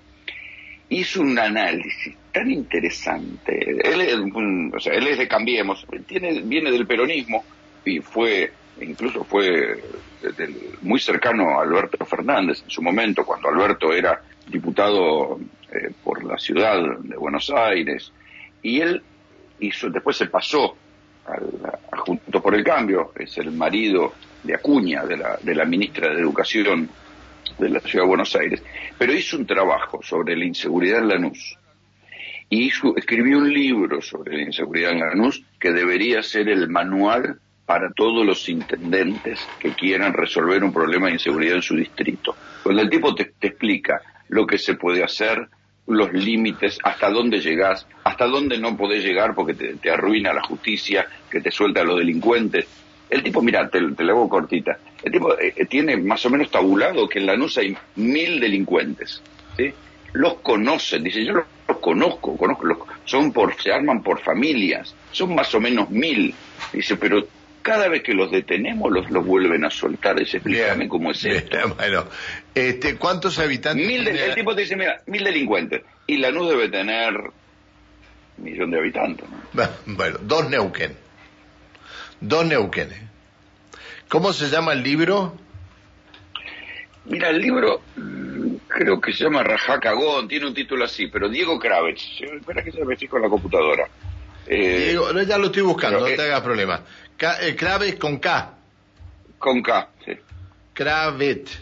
Hizo 0.88 1.20
un 1.22 1.38
análisis 1.38 2.16
tan 2.32 2.52
interesante. 2.52 3.78
Él 3.84 4.02
es, 4.02 4.16
o 4.16 4.80
sea, 4.80 4.94
él 4.94 5.08
es 5.08 5.18
de 5.18 5.28
Cambiemos, 5.28 5.86
tiene, 6.08 6.42
viene 6.42 6.72
del 6.72 6.88
peronismo 6.88 7.44
y 7.86 8.00
fue 8.00 8.52
incluso 8.82 9.24
fue 9.24 9.82
muy 10.82 11.00
cercano 11.00 11.60
a 11.60 11.64
Alberto 11.64 12.06
Fernández 12.06 12.62
en 12.64 12.70
su 12.70 12.82
momento, 12.82 13.26
cuando 13.26 13.50
Alberto 13.50 13.94
era 13.94 14.22
diputado 14.48 15.40
eh, 15.72 15.92
por 16.04 16.24
la 16.24 16.38
ciudad 16.38 16.80
de 17.00 17.18
Buenos 17.18 17.50
Aires, 17.50 18.12
y 18.62 18.82
él 18.82 19.02
hizo, 19.60 19.90
después 19.90 20.18
se 20.18 20.28
pasó 20.28 20.76
al, 21.26 21.80
Junto 22.00 22.42
por 22.42 22.56
el 22.56 22.64
Cambio, 22.64 23.12
es 23.18 23.38
el 23.38 23.52
marido 23.52 24.14
de 24.44 24.56
Acuña, 24.56 25.04
de 25.06 25.18
la, 25.18 25.38
de 25.42 25.54
la 25.54 25.66
ministra 25.66 26.14
de 26.14 26.22
Educación 26.22 26.90
de 27.58 27.70
la 27.70 27.80
ciudad 27.82 28.06
de 28.06 28.08
Buenos 28.08 28.36
Aires, 28.36 28.64
pero 28.98 29.14
hizo 29.14 29.38
un 29.38 29.46
trabajo 29.46 30.00
sobre 30.02 30.36
la 30.38 30.46
inseguridad 30.46 31.00
en 31.00 31.08
Lanús. 31.10 31.58
Y 32.50 32.72
escribió 32.96 33.38
un 33.38 33.54
libro 33.54 34.02
sobre 34.02 34.38
la 34.38 34.44
inseguridad 34.44 34.92
en 34.92 35.00
Lanús 35.02 35.44
que 35.60 35.72
debería 35.72 36.24
ser 36.24 36.50
el 36.50 36.68
manual 36.68 37.40
para 37.70 37.92
todos 37.92 38.26
los 38.26 38.50
intendentes 38.50 39.48
que 39.60 39.74
quieran 39.74 40.14
resolver 40.14 40.64
un 40.64 40.74
problema 40.74 41.06
de 41.06 41.14
inseguridad 41.14 41.58
en 41.58 41.62
su 41.62 41.76
distrito. 41.76 42.36
Cuando 42.64 42.82
el 42.82 42.90
tipo 42.90 43.14
te, 43.14 43.32
explica 43.40 44.02
lo 44.30 44.48
que 44.48 44.58
se 44.58 44.74
puede 44.74 45.04
hacer, 45.04 45.48
los 45.86 46.12
límites, 46.12 46.80
hasta 46.84 47.12
dónde 47.12 47.40
llegás, 47.40 47.86
hasta 48.04 48.26
dónde 48.26 48.58
no 48.58 48.76
podés 48.76 49.04
llegar 49.04 49.36
porque 49.36 49.54
te, 49.54 49.92
arruina 49.92 50.34
la 50.34 50.42
justicia, 50.42 51.06
que 51.30 51.42
te 51.42 51.52
suelta 51.52 51.82
a 51.82 51.84
los 51.84 52.00
delincuentes. 52.00 52.68
El 53.08 53.22
tipo, 53.22 53.44
mira, 53.44 53.70
te, 53.70 53.80
te 53.92 54.04
la 54.04 54.14
hago 54.14 54.28
cortita, 54.28 54.80
el 55.04 55.12
tipo 55.12 55.38
eh, 55.38 55.54
eh, 55.56 55.66
tiene 55.66 55.98
más 55.98 56.26
o 56.26 56.32
menos 56.32 56.50
tabulado 56.50 57.08
que 57.08 57.20
en 57.20 57.28
la 57.28 57.34
Lanús 57.34 57.56
hay 57.60 57.78
mil 57.98 58.40
delincuentes. 58.40 59.22
¿sí? 59.56 59.72
Los 60.14 60.40
conocen, 60.40 61.04
dice, 61.04 61.24
yo 61.24 61.34
los, 61.34 61.46
conozco, 61.80 62.38
conozco 62.38 62.66
los, 62.66 62.78
son 63.06 63.32
por, 63.32 63.56
se 63.62 63.72
arman 63.72 64.02
por 64.02 64.22
familias, 64.22 64.96
son 65.12 65.36
más 65.36 65.54
o 65.56 65.60
menos 65.60 65.90
mil. 65.90 66.34
Dice, 66.74 66.96
pero 66.98 67.28
cada 67.62 67.88
vez 67.88 68.04
que 68.04 68.14
los 68.14 68.32
detenemos 68.32 68.92
los, 68.92 69.10
los 69.10 69.26
vuelven 69.26 69.66
a 69.66 69.70
soltar. 69.70 70.18
Dice, 70.18 70.38
explícame 70.38 70.88
cómo 70.88 71.12
es 71.12 71.24
esto. 71.26 71.58
bueno, 71.78 72.06
este, 72.56 72.96
¿cuántos 72.96 73.38
habitantes? 73.40 73.86
Mil 73.86 74.08
El 74.08 74.36
tipo 74.36 74.56
te 74.56 74.62
dice, 74.62 74.76
mira, 74.76 75.02
mil 75.08 75.24
delincuentes. 75.24 75.84
Y 76.08 76.18
Lanús 76.18 76.50
debe 76.50 76.70
tener 76.70 77.14
un 77.16 78.44
millón 78.44 78.72
de 78.72 78.80
habitantes. 78.80 79.26
Bueno, 79.86 80.18
dos 80.22 80.50
Neuquén. 80.50 80.96
Dos 82.22 82.46
Neuquén. 82.46 82.90
¿Cómo 84.08 84.34
se 84.34 84.50
llama 84.50 84.74
el 84.74 84.84
libro? 84.84 85.36
Mira, 87.06 87.30
el 87.30 87.40
libro 87.40 87.82
creo 88.70 89.02
que 89.02 89.12
se 89.12 89.26
llama 89.26 89.44
Rajacagón, 89.44 90.28
tiene 90.28 90.48
un 90.48 90.54
título 90.54 90.86
así, 90.86 91.08
pero 91.08 91.28
Diego 91.28 91.60
Kravitz. 91.60 92.22
Espera 92.22 92.64
que 92.64 92.72
se 92.72 92.86
me 92.86 92.96
con 93.08 93.22
la 93.22 93.28
computadora. 93.28 93.90
Eh, 94.48 94.86
Diego, 94.86 95.12
ya 95.24 95.38
lo 95.38 95.48
estoy 95.48 95.64
buscando, 95.64 96.00
no 96.00 96.06
te 96.06 96.22
hagas 96.22 96.42
problema. 96.42 96.82
Kravitz 97.18 98.00
con 98.00 98.20
K. 98.20 98.54
Con 99.38 99.62
K, 99.62 99.90
sí. 100.06 100.14
Kravitz, 100.74 101.60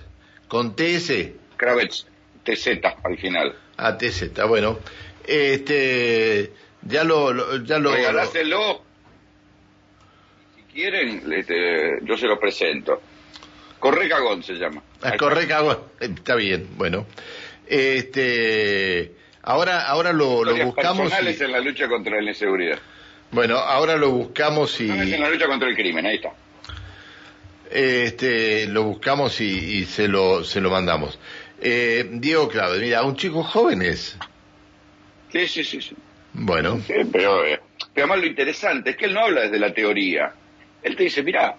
con 0.47 0.75
TS. 0.75 1.31
Kravitz, 1.55 2.05
TZ 2.43 2.67
al 3.03 3.17
final. 3.17 3.55
Ah, 3.77 3.97
TZ, 3.97 4.31
bueno. 4.47 4.79
Este, 5.25 6.51
ya 6.83 7.03
lo, 7.03 7.57
ya 7.63 7.79
lo. 7.79 7.91
Regaláselo. 7.91 8.81
Si 10.55 10.61
quieren, 10.73 11.31
este, 11.33 11.99
yo 12.03 12.17
se 12.17 12.27
lo 12.27 12.39
presento. 12.39 13.01
Correcagón 13.79 14.43
se 14.43 14.53
llama. 14.53 14.81
Ah, 15.01 15.15
Correcagón, 15.17 15.77
está 15.99 16.35
bien, 16.35 16.67
bueno. 16.77 17.05
Este, 17.67 19.11
ahora, 19.43 19.87
ahora 19.87 20.13
lo, 20.13 20.43
lo 20.43 20.65
buscamos. 20.65 21.09
Personales 21.09 21.41
en 21.41 21.51
la 21.51 21.59
lucha 21.59 21.87
contra 21.87 22.21
la 22.21 22.29
inseguridad. 22.29 22.79
Bueno, 23.31 23.57
ahora 23.57 23.97
lo 23.97 24.11
buscamos 24.11 24.79
y... 24.79 24.89
en 24.89 25.21
la 25.21 25.29
lucha 25.29 25.47
contra 25.47 25.67
el 25.69 25.75
crimen, 25.75 26.05
ahí 26.05 26.15
está. 26.15 26.31
Este, 27.69 28.67
lo 28.67 28.83
buscamos 28.83 29.41
y, 29.41 29.85
se, 29.85 30.07
lo, 30.07 30.43
se 30.43 30.61
lo 30.61 30.69
mandamos. 30.69 31.19
Eh, 31.59 32.07
Diego 32.13 32.47
Clave, 32.47 32.79
mira, 32.79 33.03
un 33.03 33.15
chico 33.17 33.43
joven 33.43 33.81
es. 33.81 34.17
Sí, 35.31 35.47
sí, 35.47 35.63
sí. 35.63 35.81
sí. 35.81 35.95
Bueno. 36.33 36.81
pero, 36.87 37.43
pero 37.93 38.03
además 38.03 38.19
lo 38.19 38.27
interesante 38.27 38.91
es 38.91 38.95
que 38.95 39.05
él 39.05 39.13
no 39.13 39.21
habla 39.21 39.41
desde 39.41 39.59
la 39.59 39.73
teoría. 39.73 40.31
Él 40.83 40.95
te 40.95 41.03
dice, 41.03 41.23
mira, 41.23 41.57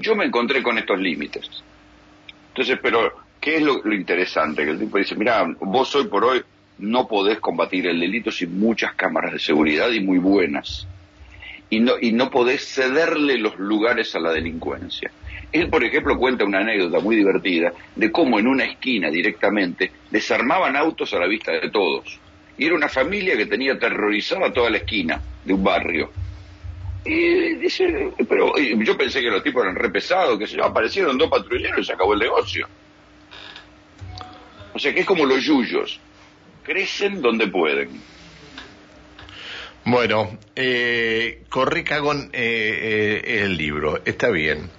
yo 0.00 0.16
me 0.16 0.24
encontré 0.24 0.62
con 0.62 0.78
estos 0.78 0.98
límites. 0.98 1.48
Entonces, 2.48 2.78
pero, 2.82 3.12
¿qué 3.40 3.56
es 3.56 3.62
lo, 3.62 3.92
interesante? 3.92 4.64
Que 4.64 4.70
el 4.70 4.78
tipo 4.78 4.98
dice, 4.98 5.14
mira, 5.14 5.46
vos 5.60 5.94
hoy 5.94 6.08
por 6.08 6.24
hoy 6.24 6.42
no 6.78 7.06
podés 7.06 7.38
combatir 7.38 7.86
el 7.86 8.00
delito 8.00 8.32
sin 8.32 8.58
muchas 8.58 8.94
cámaras 8.94 9.32
de 9.32 9.38
seguridad 9.38 9.90
y 9.90 10.00
muy 10.00 10.18
buenas 10.18 10.86
y 11.70 11.78
no, 11.78 11.92
y 12.00 12.12
no 12.12 12.30
podés 12.30 12.66
cederle 12.66 13.38
los 13.38 13.58
lugares 13.58 14.14
a 14.16 14.20
la 14.20 14.32
delincuencia. 14.32 15.10
Él, 15.52 15.68
por 15.68 15.84
ejemplo, 15.84 16.18
cuenta 16.18 16.44
una 16.44 16.58
anécdota 16.58 17.00
muy 17.00 17.16
divertida 17.16 17.72
de 17.94 18.12
cómo 18.12 18.38
en 18.38 18.46
una 18.46 18.64
esquina 18.64 19.10
directamente 19.10 19.90
desarmaban 20.10 20.76
autos 20.76 21.12
a 21.14 21.18
la 21.18 21.26
vista 21.26 21.52
de 21.52 21.70
todos. 21.70 22.18
Y 22.58 22.66
era 22.66 22.74
una 22.74 22.88
familia 22.88 23.36
que 23.36 23.46
tenía 23.46 23.72
aterrorizada 23.72 24.52
toda 24.52 24.70
la 24.70 24.78
esquina 24.78 25.20
de 25.44 25.52
un 25.52 25.64
barrio. 25.64 26.10
Y 27.04 27.54
dice, 27.54 28.12
pero 28.28 28.52
yo 28.58 28.96
pensé 28.96 29.20
que 29.20 29.30
los 29.30 29.42
tipos 29.42 29.62
eran 29.62 29.74
re 29.74 29.90
pesados, 29.90 30.38
que 30.38 30.46
se 30.46 30.60
aparecieron 30.60 31.16
dos 31.16 31.30
patrulleros 31.30 31.80
y 31.80 31.84
se 31.84 31.92
acabó 31.92 32.12
el 32.12 32.20
negocio. 32.20 32.68
O 34.74 34.78
sea 34.78 34.92
que 34.92 35.00
es 35.00 35.06
como 35.06 35.24
los 35.24 35.42
yuyos, 35.42 35.98
crecen 36.62 37.22
donde 37.22 37.48
pueden. 37.48 38.00
Bueno, 39.84 40.38
eh, 40.54 41.42
Correcagón 41.48 42.30
eh, 42.32 43.22
eh, 43.24 43.42
el 43.44 43.56
libro, 43.56 44.00
está 44.04 44.28
bien. 44.28 44.70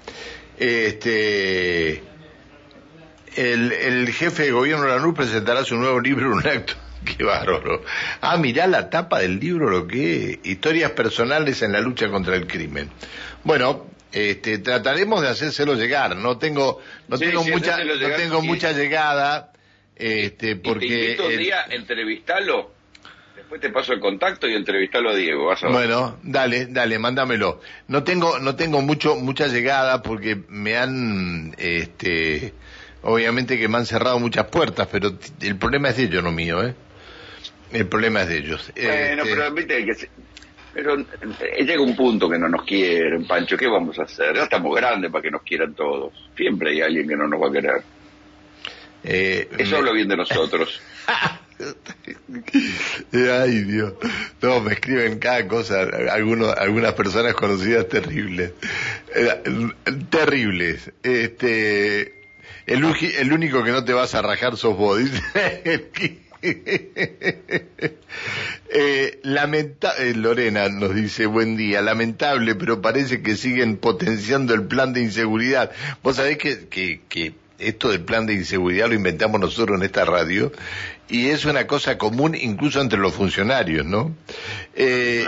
Este, 0.58 2.04
el, 3.36 3.72
el 3.72 4.14
jefe 4.14 4.44
de 4.44 4.52
gobierno 4.52 4.86
de 4.86 4.92
la 4.92 5.00
NUR 5.00 5.16
presentará 5.16 5.66
su 5.66 5.76
nuevo 5.76 6.00
libro 6.00 6.28
en 6.28 6.34
un 6.34 6.48
acto. 6.48 6.76
Qué 7.18 7.24
bárbaro. 7.24 7.84
Ah, 8.22 8.38
mirá 8.38 8.68
la 8.68 8.90
tapa 8.90 9.20
del 9.20 9.40
libro, 9.40 9.70
lo 9.70 9.88
que 9.88 10.32
es. 10.32 10.40
Historias 10.44 10.92
personales 10.92 11.62
en 11.62 11.72
la 11.72 11.82
lucha 11.82 12.10
contra 12.10 12.36
el 12.36 12.48
crimen. 12.48 12.90
Bueno, 13.44 13.88
este, 14.12 14.60
trataremos 14.60 15.22
de 15.22 15.30
hacérselo 15.30 15.76
llegar. 15.76 16.16
No 16.16 16.38
tengo, 16.38 16.80
no 17.08 17.18
tengo 17.18 17.44
mucha, 17.44 17.84
no 17.84 18.16
tengo 18.16 18.42
mucha 18.42 18.72
llegada, 18.74 19.52
este, 19.96 20.56
porque. 20.56 21.14
Y 21.14 21.18
te 21.18 21.38
día, 21.38 21.66
entrevistarlo 21.70 22.82
Después 23.52 23.70
te 23.70 23.70
paso 23.70 23.92
el 23.92 24.00
contacto 24.00 24.48
y 24.48 24.54
entrevistarlo 24.54 25.10
a 25.10 25.16
Diego. 25.16 25.54
bueno, 25.72 26.20
dale, 26.24 26.68
dale, 26.68 26.98
mándamelo. 27.00 27.60
No 27.90 28.02
tengo, 28.02 28.40
no 28.40 28.56
tengo 28.56 28.82
mucho, 28.82 29.18
mucha 29.18 29.48
llegada 29.48 30.02
porque 30.02 30.38
me 30.48 30.78
han, 30.78 31.54
este, 31.58 32.54
obviamente 33.02 33.60
que 33.60 33.68
me 33.68 33.78
han 33.78 33.86
cerrado 33.86 34.20
muchas 34.20 34.46
puertas, 34.46 34.88
pero 34.90 35.18
el 35.42 35.58
problema 35.58 35.90
es 35.90 35.98
de 35.98 36.04
ellos, 36.04 36.24
no 36.24 36.32
mío, 36.32 36.64
¿eh? 36.64 36.76
El 37.72 37.88
problema 37.88 38.24
es 38.24 38.30
de 38.30 38.38
ellos. 38.38 38.72
Bueno, 38.76 39.24
este, 39.24 39.36
pero 39.36 39.54
viste 39.54 39.86
que 39.86 40.10
pero 40.74 41.00
eh, 41.00 41.66
llega 41.66 41.82
un 41.82 41.96
punto 41.96 42.30
que 42.30 42.38
no 42.38 42.48
nos 42.48 42.64
quieren, 42.64 43.26
Pancho, 43.26 43.58
¿qué 43.58 43.68
vamos 43.68 44.00
a 44.00 44.04
hacer? 44.04 44.36
Ya 44.36 44.44
estamos 44.44 44.76
grandes 44.76 45.12
para 45.12 45.22
que 45.22 45.32
nos 45.32 45.44
quieran 45.44 45.74
todos. 45.74 46.14
Siempre 46.36 46.72
hay 46.72 46.82
alguien 46.82 47.08
que 47.08 47.16
no 47.16 47.28
nos 47.28 47.42
va 47.42 47.50
a 47.50 47.52
querer. 47.52 47.82
Eh, 49.04 49.50
Eso 49.58 49.78
habla 49.78 49.92
bien 49.92 50.08
de 50.08 50.18
nosotros. 50.18 50.82
Ay, 53.14 53.64
Dios. 53.64 53.94
No, 54.42 54.62
me 54.62 54.74
escriben 54.74 55.20
cada 55.20 55.48
cosa. 55.48 55.82
Algunos, 56.12 56.56
algunas 56.58 56.94
personas 56.94 57.34
conocidas 57.34 57.88
terribles. 57.90 58.54
terribles. 60.10 60.92
Este, 61.04 62.14
el, 62.66 62.84
el 63.20 63.34
único 63.34 63.64
que 63.64 63.72
no 63.72 63.84
te 63.84 63.94
vas 63.94 64.16
a 64.16 64.22
rajar 64.22 64.56
sos 64.56 64.78
vos. 64.78 65.02
eh, 68.70 69.20
lamenta 69.24 69.94
eh, 69.98 70.16
Lorena 70.16 70.70
nos 70.70 70.96
dice 70.96 71.26
buen 71.26 71.56
día, 71.56 71.82
lamentable, 71.82 72.56
pero 72.56 72.82
parece 72.82 73.22
que 73.22 73.36
siguen 73.36 73.78
potenciando 73.78 74.54
el 74.54 74.64
plan 74.64 74.94
de 74.94 75.02
inseguridad. 75.02 75.72
Vos 76.04 76.16
sabés 76.16 76.38
que, 76.38 76.68
que, 76.68 77.02
que 77.08 77.34
esto 77.60 77.90
del 77.90 78.02
plan 78.02 78.26
de 78.26 78.34
inseguridad 78.34 78.88
lo 78.88 78.96
inventamos 78.96 79.40
nosotros 79.40 79.78
en 79.78 79.86
esta 79.86 80.04
radio 80.06 80.52
y 81.08 81.28
es 81.28 81.46
una 81.46 81.68
cosa 81.68 81.98
común 81.98 82.36
incluso 82.36 82.82
entre 82.82 83.00
los 83.00 83.14
funcionarios, 83.14 83.86
¿no? 83.86 84.16
Eh, 84.76 85.26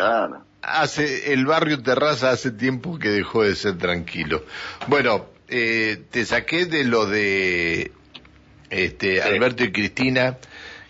hace, 0.61 1.33
el 1.33 1.45
barrio 1.45 1.81
Terraza 1.83 2.31
hace 2.31 2.51
tiempo 2.51 2.97
que 2.97 3.09
dejó 3.09 3.43
de 3.43 3.55
ser 3.55 3.77
tranquilo. 3.77 4.45
Bueno, 4.87 5.27
eh, 5.49 6.01
te 6.09 6.25
saqué 6.25 6.65
de 6.65 6.85
lo 6.85 7.05
de 7.05 7.91
este, 8.69 9.21
Alberto 9.21 9.63
y 9.63 9.71
Cristina, 9.71 10.37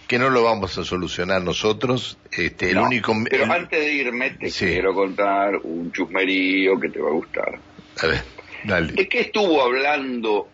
que 0.08 0.20
no 0.20 0.30
lo 0.30 0.44
vamos 0.44 0.78
a 0.78 0.84
solucionar 0.84 1.42
nosotros. 1.42 2.18
Este, 2.32 2.72
el 2.72 2.78
único. 2.78 3.14
Pero 3.30 3.52
antes 3.52 3.80
de 3.80 3.94
irme, 3.94 4.32
te 4.32 4.52
quiero 4.52 4.94
contar 4.94 5.58
un 5.64 5.92
chusmerío 5.92 6.80
que 6.80 6.90
te 6.90 7.00
va 7.00 7.10
a 7.10 7.14
gustar. 7.14 7.60
A 8.02 8.08
ver, 8.08 8.24
dale. 8.64 8.94
¿De 8.94 9.08
qué 9.08 9.22
estuvo 9.22 9.62
hablando 9.62 10.50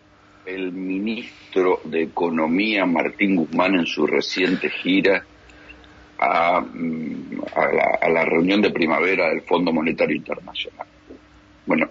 el 0.46 0.72
ministro 0.72 1.80
de 1.84 2.02
Economía, 2.02 2.86
Martín 2.86 3.36
Guzmán, 3.36 3.74
en 3.74 3.86
su 3.86 4.06
reciente 4.06 4.70
gira 4.70 5.24
a, 6.18 6.60
mm, 6.60 7.42
a, 7.54 8.08
la, 8.08 8.24
reunión 8.24 8.60
de 8.60 8.70
primavera 8.70 9.28
del 9.30 9.42
Fondo 9.42 9.72
Monetario 9.72 10.16
Internacional? 10.16 10.86
Bueno, 11.66 11.88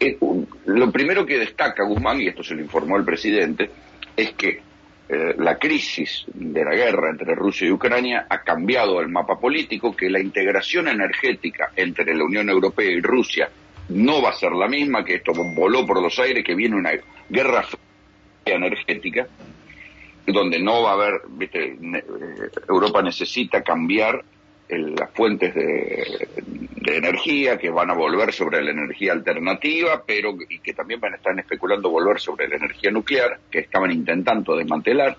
eh, 0.00 0.18
lo 0.66 0.90
primero 0.90 1.24
que 1.26 1.38
destaca 1.38 1.84
Guzmán, 1.84 2.20
y 2.20 2.28
esto 2.28 2.42
se 2.42 2.54
lo 2.54 2.62
informó 2.62 2.96
el 2.96 3.04
presidente, 3.04 3.70
es 4.16 4.32
que 4.32 4.60
eh, 5.08 5.34
la 5.38 5.56
crisis 5.56 6.24
de 6.34 6.64
la 6.64 6.74
guerra 6.74 7.10
entre 7.10 7.34
Rusia 7.34 7.68
y 7.68 7.70
Ucrania 7.70 8.26
ha 8.28 8.42
cambiado 8.42 9.00
el 9.00 9.08
mapa 9.08 9.38
político, 9.38 9.94
que 9.94 10.10
la 10.10 10.20
integración 10.20 10.88
energética 10.88 11.70
entre 11.76 12.12
la 12.14 12.24
Unión 12.24 12.48
Europea 12.50 12.90
y 12.90 13.00
Rusia 13.00 13.48
no 13.90 14.20
va 14.20 14.30
a 14.30 14.34
ser 14.34 14.50
la 14.52 14.66
misma, 14.66 15.04
que 15.04 15.16
esto 15.16 15.32
voló 15.32 15.86
por 15.86 16.02
los 16.02 16.18
aires, 16.18 16.44
que 16.44 16.56
viene 16.56 16.74
una 16.74 16.90
guerra 17.28 17.64
energética, 18.44 19.28
donde 20.26 20.58
no 20.58 20.82
va 20.82 20.90
a 20.90 20.94
haber, 20.94 21.20
viste, 21.28 21.78
Europa 22.68 23.00
necesita 23.00 23.62
cambiar 23.62 24.24
las 24.68 25.10
fuentes 25.12 25.54
de, 25.54 26.65
energía 26.94 27.58
que 27.58 27.70
van 27.70 27.90
a 27.90 27.94
volver 27.94 28.32
sobre 28.32 28.62
la 28.62 28.70
energía 28.70 29.12
alternativa, 29.12 30.02
pero 30.06 30.36
y 30.48 30.58
que 30.58 30.74
también 30.74 31.00
van 31.00 31.14
a 31.14 31.16
estar 31.16 31.38
especulando 31.38 31.90
volver 31.90 32.20
sobre 32.20 32.48
la 32.48 32.56
energía 32.56 32.90
nuclear, 32.90 33.38
que 33.50 33.60
estaban 33.60 33.90
intentando 33.90 34.56
desmantelar, 34.56 35.16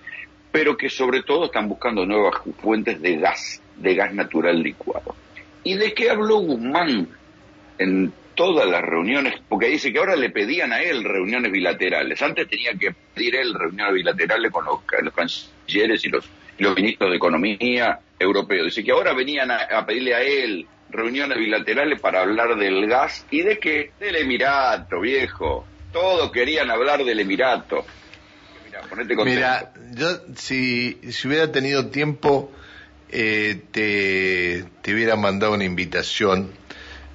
pero 0.50 0.76
que 0.76 0.88
sobre 0.88 1.22
todo 1.22 1.46
están 1.46 1.68
buscando 1.68 2.06
nuevas 2.06 2.40
fuentes 2.60 3.00
de 3.00 3.16
gas, 3.16 3.60
de 3.76 3.94
gas 3.94 4.14
natural 4.14 4.62
licuado. 4.62 5.14
¿Y 5.64 5.76
de 5.76 5.92
qué 5.92 6.10
habló 6.10 6.38
Guzmán 6.38 7.08
en 7.78 8.12
todas 8.34 8.68
las 8.68 8.82
reuniones? 8.82 9.34
Porque 9.48 9.68
dice 9.68 9.92
que 9.92 9.98
ahora 9.98 10.16
le 10.16 10.30
pedían 10.30 10.72
a 10.72 10.80
él 10.80 11.04
reuniones 11.04 11.52
bilaterales. 11.52 12.22
Antes 12.22 12.48
tenía 12.48 12.72
que 12.72 12.94
pedir 13.14 13.36
él 13.36 13.54
reuniones 13.54 13.94
bilaterales 13.94 14.50
con 14.50 14.64
los, 14.64 14.80
cancilleres 15.12 16.04
y 16.04 16.08
los, 16.08 16.28
los 16.58 16.74
ministros 16.74 17.10
de 17.10 17.16
Economía 17.16 17.98
europeos. 18.18 18.66
Dice 18.66 18.84
que 18.84 18.92
ahora 18.92 19.12
venían 19.12 19.50
a, 19.50 19.84
pedirle 19.84 20.14
a 20.14 20.22
él 20.22 20.66
reuniones 20.90 21.38
bilaterales 21.38 22.00
para 22.00 22.22
hablar 22.22 22.56
del 22.56 22.86
gas 22.86 23.26
y 23.30 23.42
de 23.42 23.58
qué? 23.58 23.92
Del 24.00 24.16
Emirato, 24.16 25.00
viejo. 25.00 25.66
Todos 25.92 26.30
querían 26.32 26.70
hablar 26.70 27.04
del 27.04 27.20
Emirato. 27.20 27.84
Mira, 28.64 28.80
ponete 28.88 29.16
Mira 29.16 29.72
yo 29.92 30.08
si, 30.36 30.98
si 31.10 31.28
hubiera 31.28 31.50
tenido 31.50 31.88
tiempo 31.88 32.52
eh, 33.10 33.62
te, 33.70 34.64
te 34.82 34.94
hubiera 34.94 35.16
mandado 35.16 35.54
una 35.54 35.64
invitación. 35.64 36.52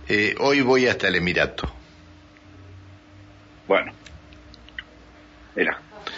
Eh, 0.07 0.35
hoy 0.39 0.61
voy 0.61 0.87
hasta 0.87 1.07
el 1.07 1.15
Emirato. 1.15 1.71
Bueno. 3.67 3.93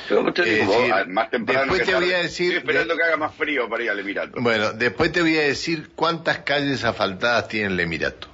Mira, 0.09 1.05
más 1.05 1.29
temprano 1.29 1.61
después 1.61 1.83
te 1.83 1.95
voy 1.95 2.13
a 2.13 2.19
decir, 2.19 2.47
estoy 2.47 2.57
esperando 2.59 2.95
que 2.95 3.03
haga 3.03 3.17
más 3.17 3.35
frío 3.35 3.67
para 3.69 3.83
ir 3.83 3.89
al 3.89 3.99
Emirato. 3.99 4.39
Bueno, 4.39 4.73
después 4.73 5.11
te 5.11 5.21
voy 5.21 5.37
a 5.37 5.41
decir 5.41 5.89
cuántas 5.95 6.39
calles 6.39 6.83
asfaltadas 6.83 7.47
tiene 7.47 7.67
el 7.67 7.79
Emirato. 7.79 8.27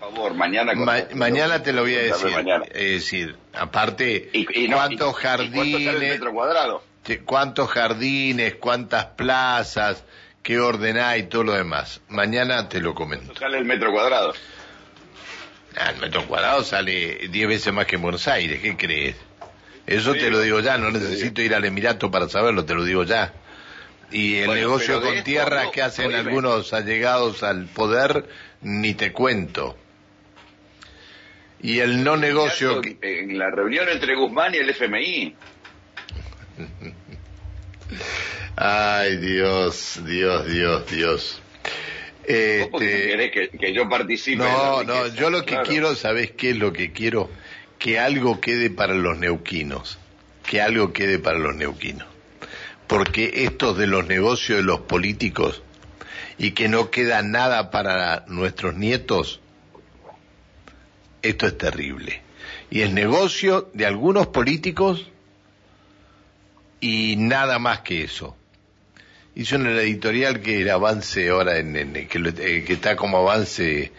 Por 0.00 0.10
favor, 0.14 0.34
mañana. 0.34 0.72
mañana 1.14 1.62
te 1.62 1.72
lo 1.72 1.82
voy 1.82 1.94
a 1.94 2.02
decir. 2.02 2.32
Es 2.72 2.92
decir, 2.92 3.36
aparte, 3.54 4.30
cuántos 4.70 5.14
jardines. 5.14 6.20
cuadrado? 6.20 6.82
Cuántos 7.24 7.68
jardines, 7.70 8.54
cuántas 8.56 9.06
plazas, 9.06 10.04
qué 10.42 10.58
ordená 10.58 11.16
y 11.16 11.24
todo 11.24 11.44
lo 11.44 11.52
demás. 11.52 12.00
Mañana 12.08 12.68
te 12.68 12.80
lo 12.80 12.94
comento. 12.94 13.34
sale 13.36 13.58
el 13.58 13.64
metro 13.64 13.92
cuadrado? 13.92 14.34
Ah, 15.76 15.90
el 15.90 16.00
metro 16.00 16.26
cuadrado 16.26 16.64
sale 16.64 17.28
10 17.28 17.48
veces 17.48 17.72
más 17.72 17.86
que 17.86 17.96
en 17.96 18.02
Buenos 18.02 18.28
Aires, 18.28 18.60
¿qué 18.60 18.76
crees? 18.76 19.16
Eso 19.86 20.14
te 20.14 20.30
lo 20.30 20.40
digo 20.40 20.60
ya, 20.60 20.78
no 20.78 20.90
necesito 20.90 21.42
ir 21.42 21.54
al 21.54 21.64
Emirato 21.64 22.10
para 22.10 22.28
saberlo, 22.28 22.64
te 22.64 22.74
lo 22.74 22.84
digo 22.84 23.04
ya. 23.04 23.32
Y 24.10 24.36
el 24.36 24.54
negocio 24.54 25.00
con 25.00 25.24
tierra 25.24 25.70
que 25.70 25.82
hacen 25.82 26.14
algunos 26.14 26.72
allegados 26.72 27.42
al 27.42 27.66
poder, 27.66 28.26
ni 28.60 28.94
te 28.94 29.12
cuento. 29.12 29.76
Y 31.60 31.78
el 31.78 32.04
no 32.04 32.16
negocio... 32.16 32.80
En 33.00 33.38
la 33.38 33.50
reunión 33.50 33.88
entre 33.88 34.16
Guzmán 34.16 34.54
y 34.54 34.58
el 34.58 34.70
FMI. 34.70 35.34
Ay, 38.56 39.16
Dios, 39.16 40.00
Dios, 40.04 40.46
Dios, 40.46 40.90
Dios. 40.90 41.42
Este... 42.24 43.30
que, 43.30 43.48
que, 43.58 43.72
yo 43.72 43.88
participe? 43.88 44.44
No, 44.44 44.84
no, 44.84 45.08
yo 45.08 45.30
lo 45.30 45.44
que 45.44 45.56
quiero, 45.62 45.94
¿sabes 45.94 46.32
qué 46.32 46.50
es 46.50 46.56
lo 46.56 46.72
que 46.72 46.92
quiero? 46.92 47.30
Que 47.82 47.98
algo 47.98 48.40
quede 48.40 48.70
para 48.70 48.94
los 48.94 49.18
neuquinos, 49.18 49.98
que 50.48 50.62
algo 50.62 50.92
quede 50.92 51.18
para 51.18 51.40
los 51.40 51.56
neuquinos. 51.56 52.06
Porque 52.86 53.44
estos 53.44 53.76
de 53.76 53.88
los 53.88 54.06
negocios 54.06 54.58
de 54.58 54.62
los 54.62 54.82
políticos 54.82 55.64
y 56.38 56.52
que 56.52 56.68
no 56.68 56.92
queda 56.92 57.22
nada 57.22 57.72
para 57.72 58.24
nuestros 58.28 58.76
nietos, 58.76 59.40
esto 61.22 61.48
es 61.48 61.58
terrible. 61.58 62.22
Y 62.70 62.82
es 62.82 62.92
negocio 62.92 63.68
de 63.74 63.84
algunos 63.84 64.28
políticos 64.28 65.10
y 66.80 67.16
nada 67.16 67.58
más 67.58 67.80
que 67.80 68.04
eso. 68.04 68.36
Hizo 69.34 69.56
en 69.56 69.66
el 69.66 69.80
editorial 69.80 70.40
que 70.40 70.62
el 70.62 70.70
avance 70.70 71.30
ahora, 71.30 71.58
en, 71.58 71.92
que, 72.08 72.18
eh, 72.18 72.64
que, 72.64 72.74
está 72.74 72.94
como 72.94 73.18
avance 73.18 73.90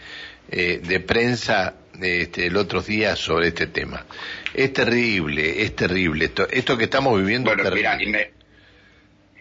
eh, 0.50 0.80
de 0.82 1.00
prensa 1.00 1.74
este, 2.00 2.46
el 2.46 2.56
otro 2.56 2.82
día 2.82 3.16
sobre 3.16 3.48
este 3.48 3.66
tema. 3.66 4.04
Es 4.52 4.72
terrible, 4.72 5.62
es 5.62 5.74
terrible. 5.76 6.26
Esto, 6.26 6.48
esto 6.50 6.76
que 6.76 6.84
estamos 6.84 7.18
viviendo 7.18 7.50
es 7.52 7.62
terrible. 7.62 7.96
y, 8.00 8.06
me, 8.06 8.30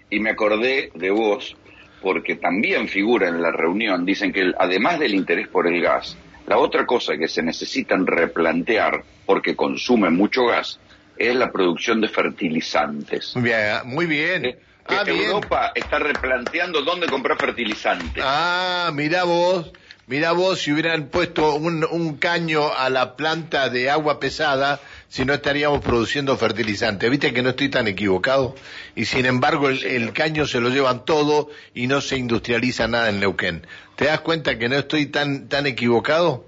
y 0.09 0.19
me 0.19 0.29
acordé 0.31 0.91
de 0.93 1.09
vos 1.11 1.55
porque 2.01 2.35
también 2.35 2.89
figura 2.89 3.29
en 3.29 3.41
la 3.41 3.51
reunión, 3.51 4.05
dicen 4.05 4.33
que 4.33 4.51
además 4.59 4.99
del 4.99 5.15
interés 5.15 5.47
por 5.47 5.67
el 5.67 5.81
gas, 5.81 6.17
la 6.47 6.57
otra 6.57 6.85
cosa 6.85 7.17
que 7.17 7.29
se 7.29 7.41
necesitan 7.41 8.05
replantear, 8.05 9.03
porque 9.25 9.55
consumen 9.55 10.13
mucho 10.13 10.47
gas, 10.47 10.79
es 11.17 11.33
la 11.33 11.49
producción 11.51 12.01
de 12.01 12.09
fertilizantes. 12.09 13.33
Muy 13.35 13.45
bien. 13.45 13.77
Muy 13.85 14.05
bien. 14.05 14.45
Eh, 14.45 14.57
ah, 14.87 15.03
Europa 15.07 15.71
está 15.73 15.99
replanteando 15.99 16.81
dónde 16.81 17.07
comprar 17.07 17.37
fertilizantes. 17.37 18.21
Ah, 18.25 18.91
mira 18.93 19.23
vos. 19.23 19.71
Mira 20.05 20.33
vos, 20.33 20.59
si 20.59 20.73
hubieran 20.73 21.07
puesto 21.07 21.55
un, 21.55 22.17
caño 22.17 22.73
a 22.73 22.89
la 22.89 23.15
planta 23.15 23.69
de 23.69 23.89
agua 23.89 24.19
pesada, 24.19 24.81
si 25.07 25.23
no 25.23 25.33
estaríamos 25.33 25.81
produciendo 25.81 26.35
fertilizante. 26.35 27.09
¿Viste 27.09 27.33
que 27.33 27.41
no 27.41 27.51
estoy 27.51 27.69
tan 27.69 27.87
equivocado? 27.87 28.53
Y 28.95 29.05
sin 29.05 29.25
embargo 29.25 29.69
el, 29.69 30.11
caño 30.11 30.45
se 30.45 30.59
lo 30.59 30.69
llevan 30.69 31.05
todo 31.05 31.49
y 31.73 31.87
no 31.87 32.01
se 32.01 32.17
industrializa 32.17 32.87
nada 32.89 33.09
en 33.09 33.21
Neuquén. 33.21 33.65
¿Te 33.95 34.05
das 34.05 34.19
cuenta 34.19 34.57
que 34.59 34.67
no 34.67 34.75
estoy 34.75 35.05
tan, 35.05 35.47
tan 35.47 35.67
equivocado? 35.67 36.45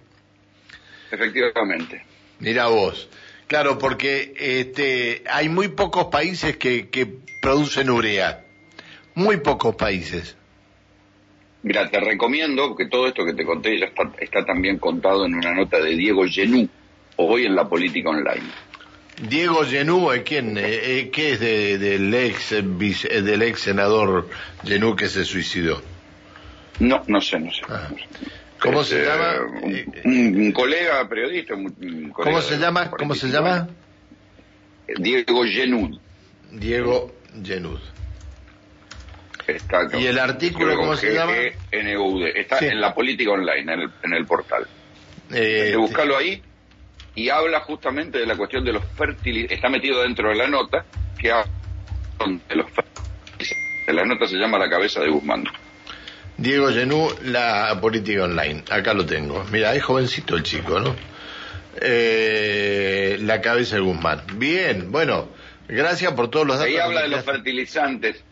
Efectivamente. 1.09 2.03
Mira 2.39 2.67
vos. 2.67 3.07
Claro, 3.47 3.77
porque 3.77 4.33
este, 4.37 5.23
hay 5.29 5.47
muy 5.47 5.69
pocos 5.69 6.07
países 6.07 6.57
que, 6.57 6.89
que 6.89 7.07
producen 7.41 7.89
urea. 7.89 8.43
Muy 9.13 9.37
pocos 9.37 9.75
países. 9.75 10.35
Mira, 11.65 11.89
te 11.89 11.99
recomiendo, 11.99 12.75
que 12.75 12.85
todo 12.85 13.07
esto 13.07 13.25
que 13.25 13.33
te 13.33 13.43
conté 13.43 13.79
ya 13.79 13.87
está, 14.19 14.45
también 14.45 14.77
contado 14.77 15.25
en 15.25 15.33
una 15.33 15.51
nota 15.51 15.79
de 15.79 15.95
Diego 15.95 16.23
Genú, 16.29 16.69
hoy 17.15 17.47
en 17.47 17.55
la 17.55 17.67
política 17.67 18.11
online. 18.11 18.51
Diego 19.27 19.65
Genú, 19.65 20.09
¿quién? 20.23 20.59
Eh, 20.59 20.61
eh, 20.99 21.09
¿Qué 21.11 21.31
es 21.31 21.39
del, 21.39 22.13
ex, 22.13 22.51
eh, 22.51 22.61
del 22.61 23.41
ex 23.41 23.61
senador 23.61 24.29
Genú 24.63 24.95
que 24.95 25.07
se 25.07 25.25
suicidó? 25.25 25.81
No, 26.81 27.01
no 27.07 27.19
sé, 27.19 27.39
no 27.39 27.51
sé. 27.51 27.61
Ah. 27.67 27.89
¿Cómo 28.59 28.83
se 28.83 29.03
llama? 29.03 29.33
Un, 30.03 30.51
colega 30.51 31.09
periodista. 31.09 31.55
¿Cómo 32.13 32.41
se 32.43 32.59
llama? 32.59 32.91
¿Cómo 32.91 33.15
se 33.15 33.27
llama? 33.29 33.67
Diego 34.99 35.43
Genud. 35.43 35.97
Diego 36.51 37.11
Genud. 37.43 37.79
¿Y 39.97 40.05
el 40.07 40.19
artículo 40.19 40.75
cómo 40.75 40.95
se 40.95 41.13
llama? 41.13 41.33
Está 41.71 42.59
en 42.59 42.81
la 42.81 42.93
política 42.93 43.31
online, 43.31 43.73
en 43.73 43.79
el, 43.81 43.89
en 44.03 44.13
el 44.13 44.25
portal. 44.25 44.67
Eh, 45.31 45.69
de 45.71 45.75
buscarlo 45.77 46.17
ahí 46.17 46.41
y 47.15 47.29
habla 47.29 47.61
justamente 47.61 48.19
de 48.19 48.25
la 48.25 48.35
cuestión 48.35 48.63
de 48.63 48.73
los 48.73 48.83
fertilizantes. 48.95 49.57
Está 49.57 49.69
metido 49.69 50.01
dentro 50.01 50.29
de 50.29 50.35
la 50.35 50.47
nota 50.47 50.85
que 51.17 51.31
habla 51.31 51.49
de 52.47 52.55
los 52.55 52.69
fertilizantes. 52.71 53.95
La 53.95 54.05
nota 54.05 54.27
se 54.27 54.35
llama 54.35 54.57
La 54.57 54.69
cabeza 54.69 55.01
de 55.01 55.09
Guzmán. 55.09 55.45
Diego 56.37 56.69
Genú, 56.69 57.09
la 57.23 57.77
política 57.79 58.23
online. 58.23 58.63
Acá 58.69 58.93
lo 58.93 59.05
tengo. 59.05 59.45
Mira, 59.51 59.73
es 59.73 59.83
jovencito 59.83 60.35
el 60.35 60.43
chico, 60.43 60.79
¿no? 60.79 60.95
Eh, 61.81 63.17
la 63.21 63.41
cabeza 63.41 63.75
de 63.75 63.81
Guzmán. 63.81 64.21
Bien, 64.37 64.91
bueno, 64.91 65.29
Gracias 65.67 66.13
por 66.13 66.29
todos 66.29 66.45
los 66.45 66.57
datos. 66.57 66.71
Ahí 66.71 66.77
habla 66.77 67.01
de 67.01 67.07
los 67.09 67.23
fertilizantes. 67.23 68.23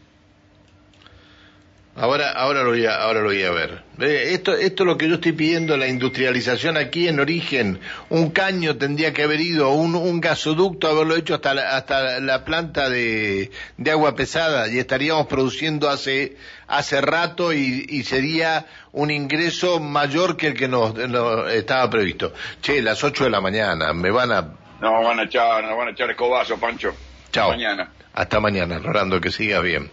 Ahora, 1.95 2.31
ahora 2.31 2.63
lo 2.63 2.69
voy 2.71 2.87
a, 2.87 2.95
ahora 2.95 3.19
lo 3.19 3.27
voy 3.27 3.43
a 3.43 3.51
ver. 3.51 3.83
Esto, 3.99 4.55
esto 4.55 4.83
es 4.83 4.87
lo 4.87 4.97
que 4.97 5.07
yo 5.07 5.15
estoy 5.15 5.33
pidiendo, 5.33 5.77
la 5.77 5.87
industrialización 5.87 6.75
aquí 6.75 7.07
en 7.07 7.19
origen. 7.19 7.79
Un 8.09 8.31
caño 8.31 8.77
tendría 8.77 9.13
que 9.13 9.21
haber 9.21 9.39
ido, 9.39 9.69
un, 9.69 9.93
un 9.93 10.19
gasoducto 10.19 10.87
haberlo 10.87 11.15
hecho 11.15 11.35
hasta 11.35 11.53
la, 11.53 11.77
hasta 11.77 12.19
la 12.19 12.45
planta 12.45 12.89
de, 12.89 13.51
de 13.77 13.91
agua 13.91 14.15
pesada 14.15 14.67
y 14.69 14.79
estaríamos 14.79 15.27
produciendo 15.27 15.87
hace, 15.87 16.35
hace 16.67 16.99
rato 16.99 17.53
y, 17.53 17.85
y 17.87 18.03
sería 18.03 18.65
un 18.91 19.11
ingreso 19.11 19.79
mayor 19.79 20.35
que 20.35 20.47
el 20.47 20.53
que 20.55 20.67
nos, 20.67 20.95
nos 20.95 21.51
estaba 21.51 21.87
previsto. 21.91 22.33
Che, 22.63 22.81
las 22.81 23.03
8 23.03 23.25
de 23.25 23.29
la 23.29 23.39
mañana, 23.39 23.93
me 23.93 24.09
van 24.09 24.31
a... 24.31 24.41
No, 24.81 25.03
van 25.03 25.19
a 25.19 25.23
echar, 25.23 25.63
nos 25.63 25.77
van 25.77 25.89
a 25.89 25.91
echar 25.91 26.09
escobazo, 26.09 26.57
Pancho. 26.57 26.95
Chao. 27.31 27.51
Hasta 27.51 27.55
mañana. 27.55 27.91
Hasta 28.13 28.39
mañana, 28.39 28.79
Rolando, 28.79 29.21
que 29.21 29.31
siga 29.31 29.59
bien. 29.59 29.89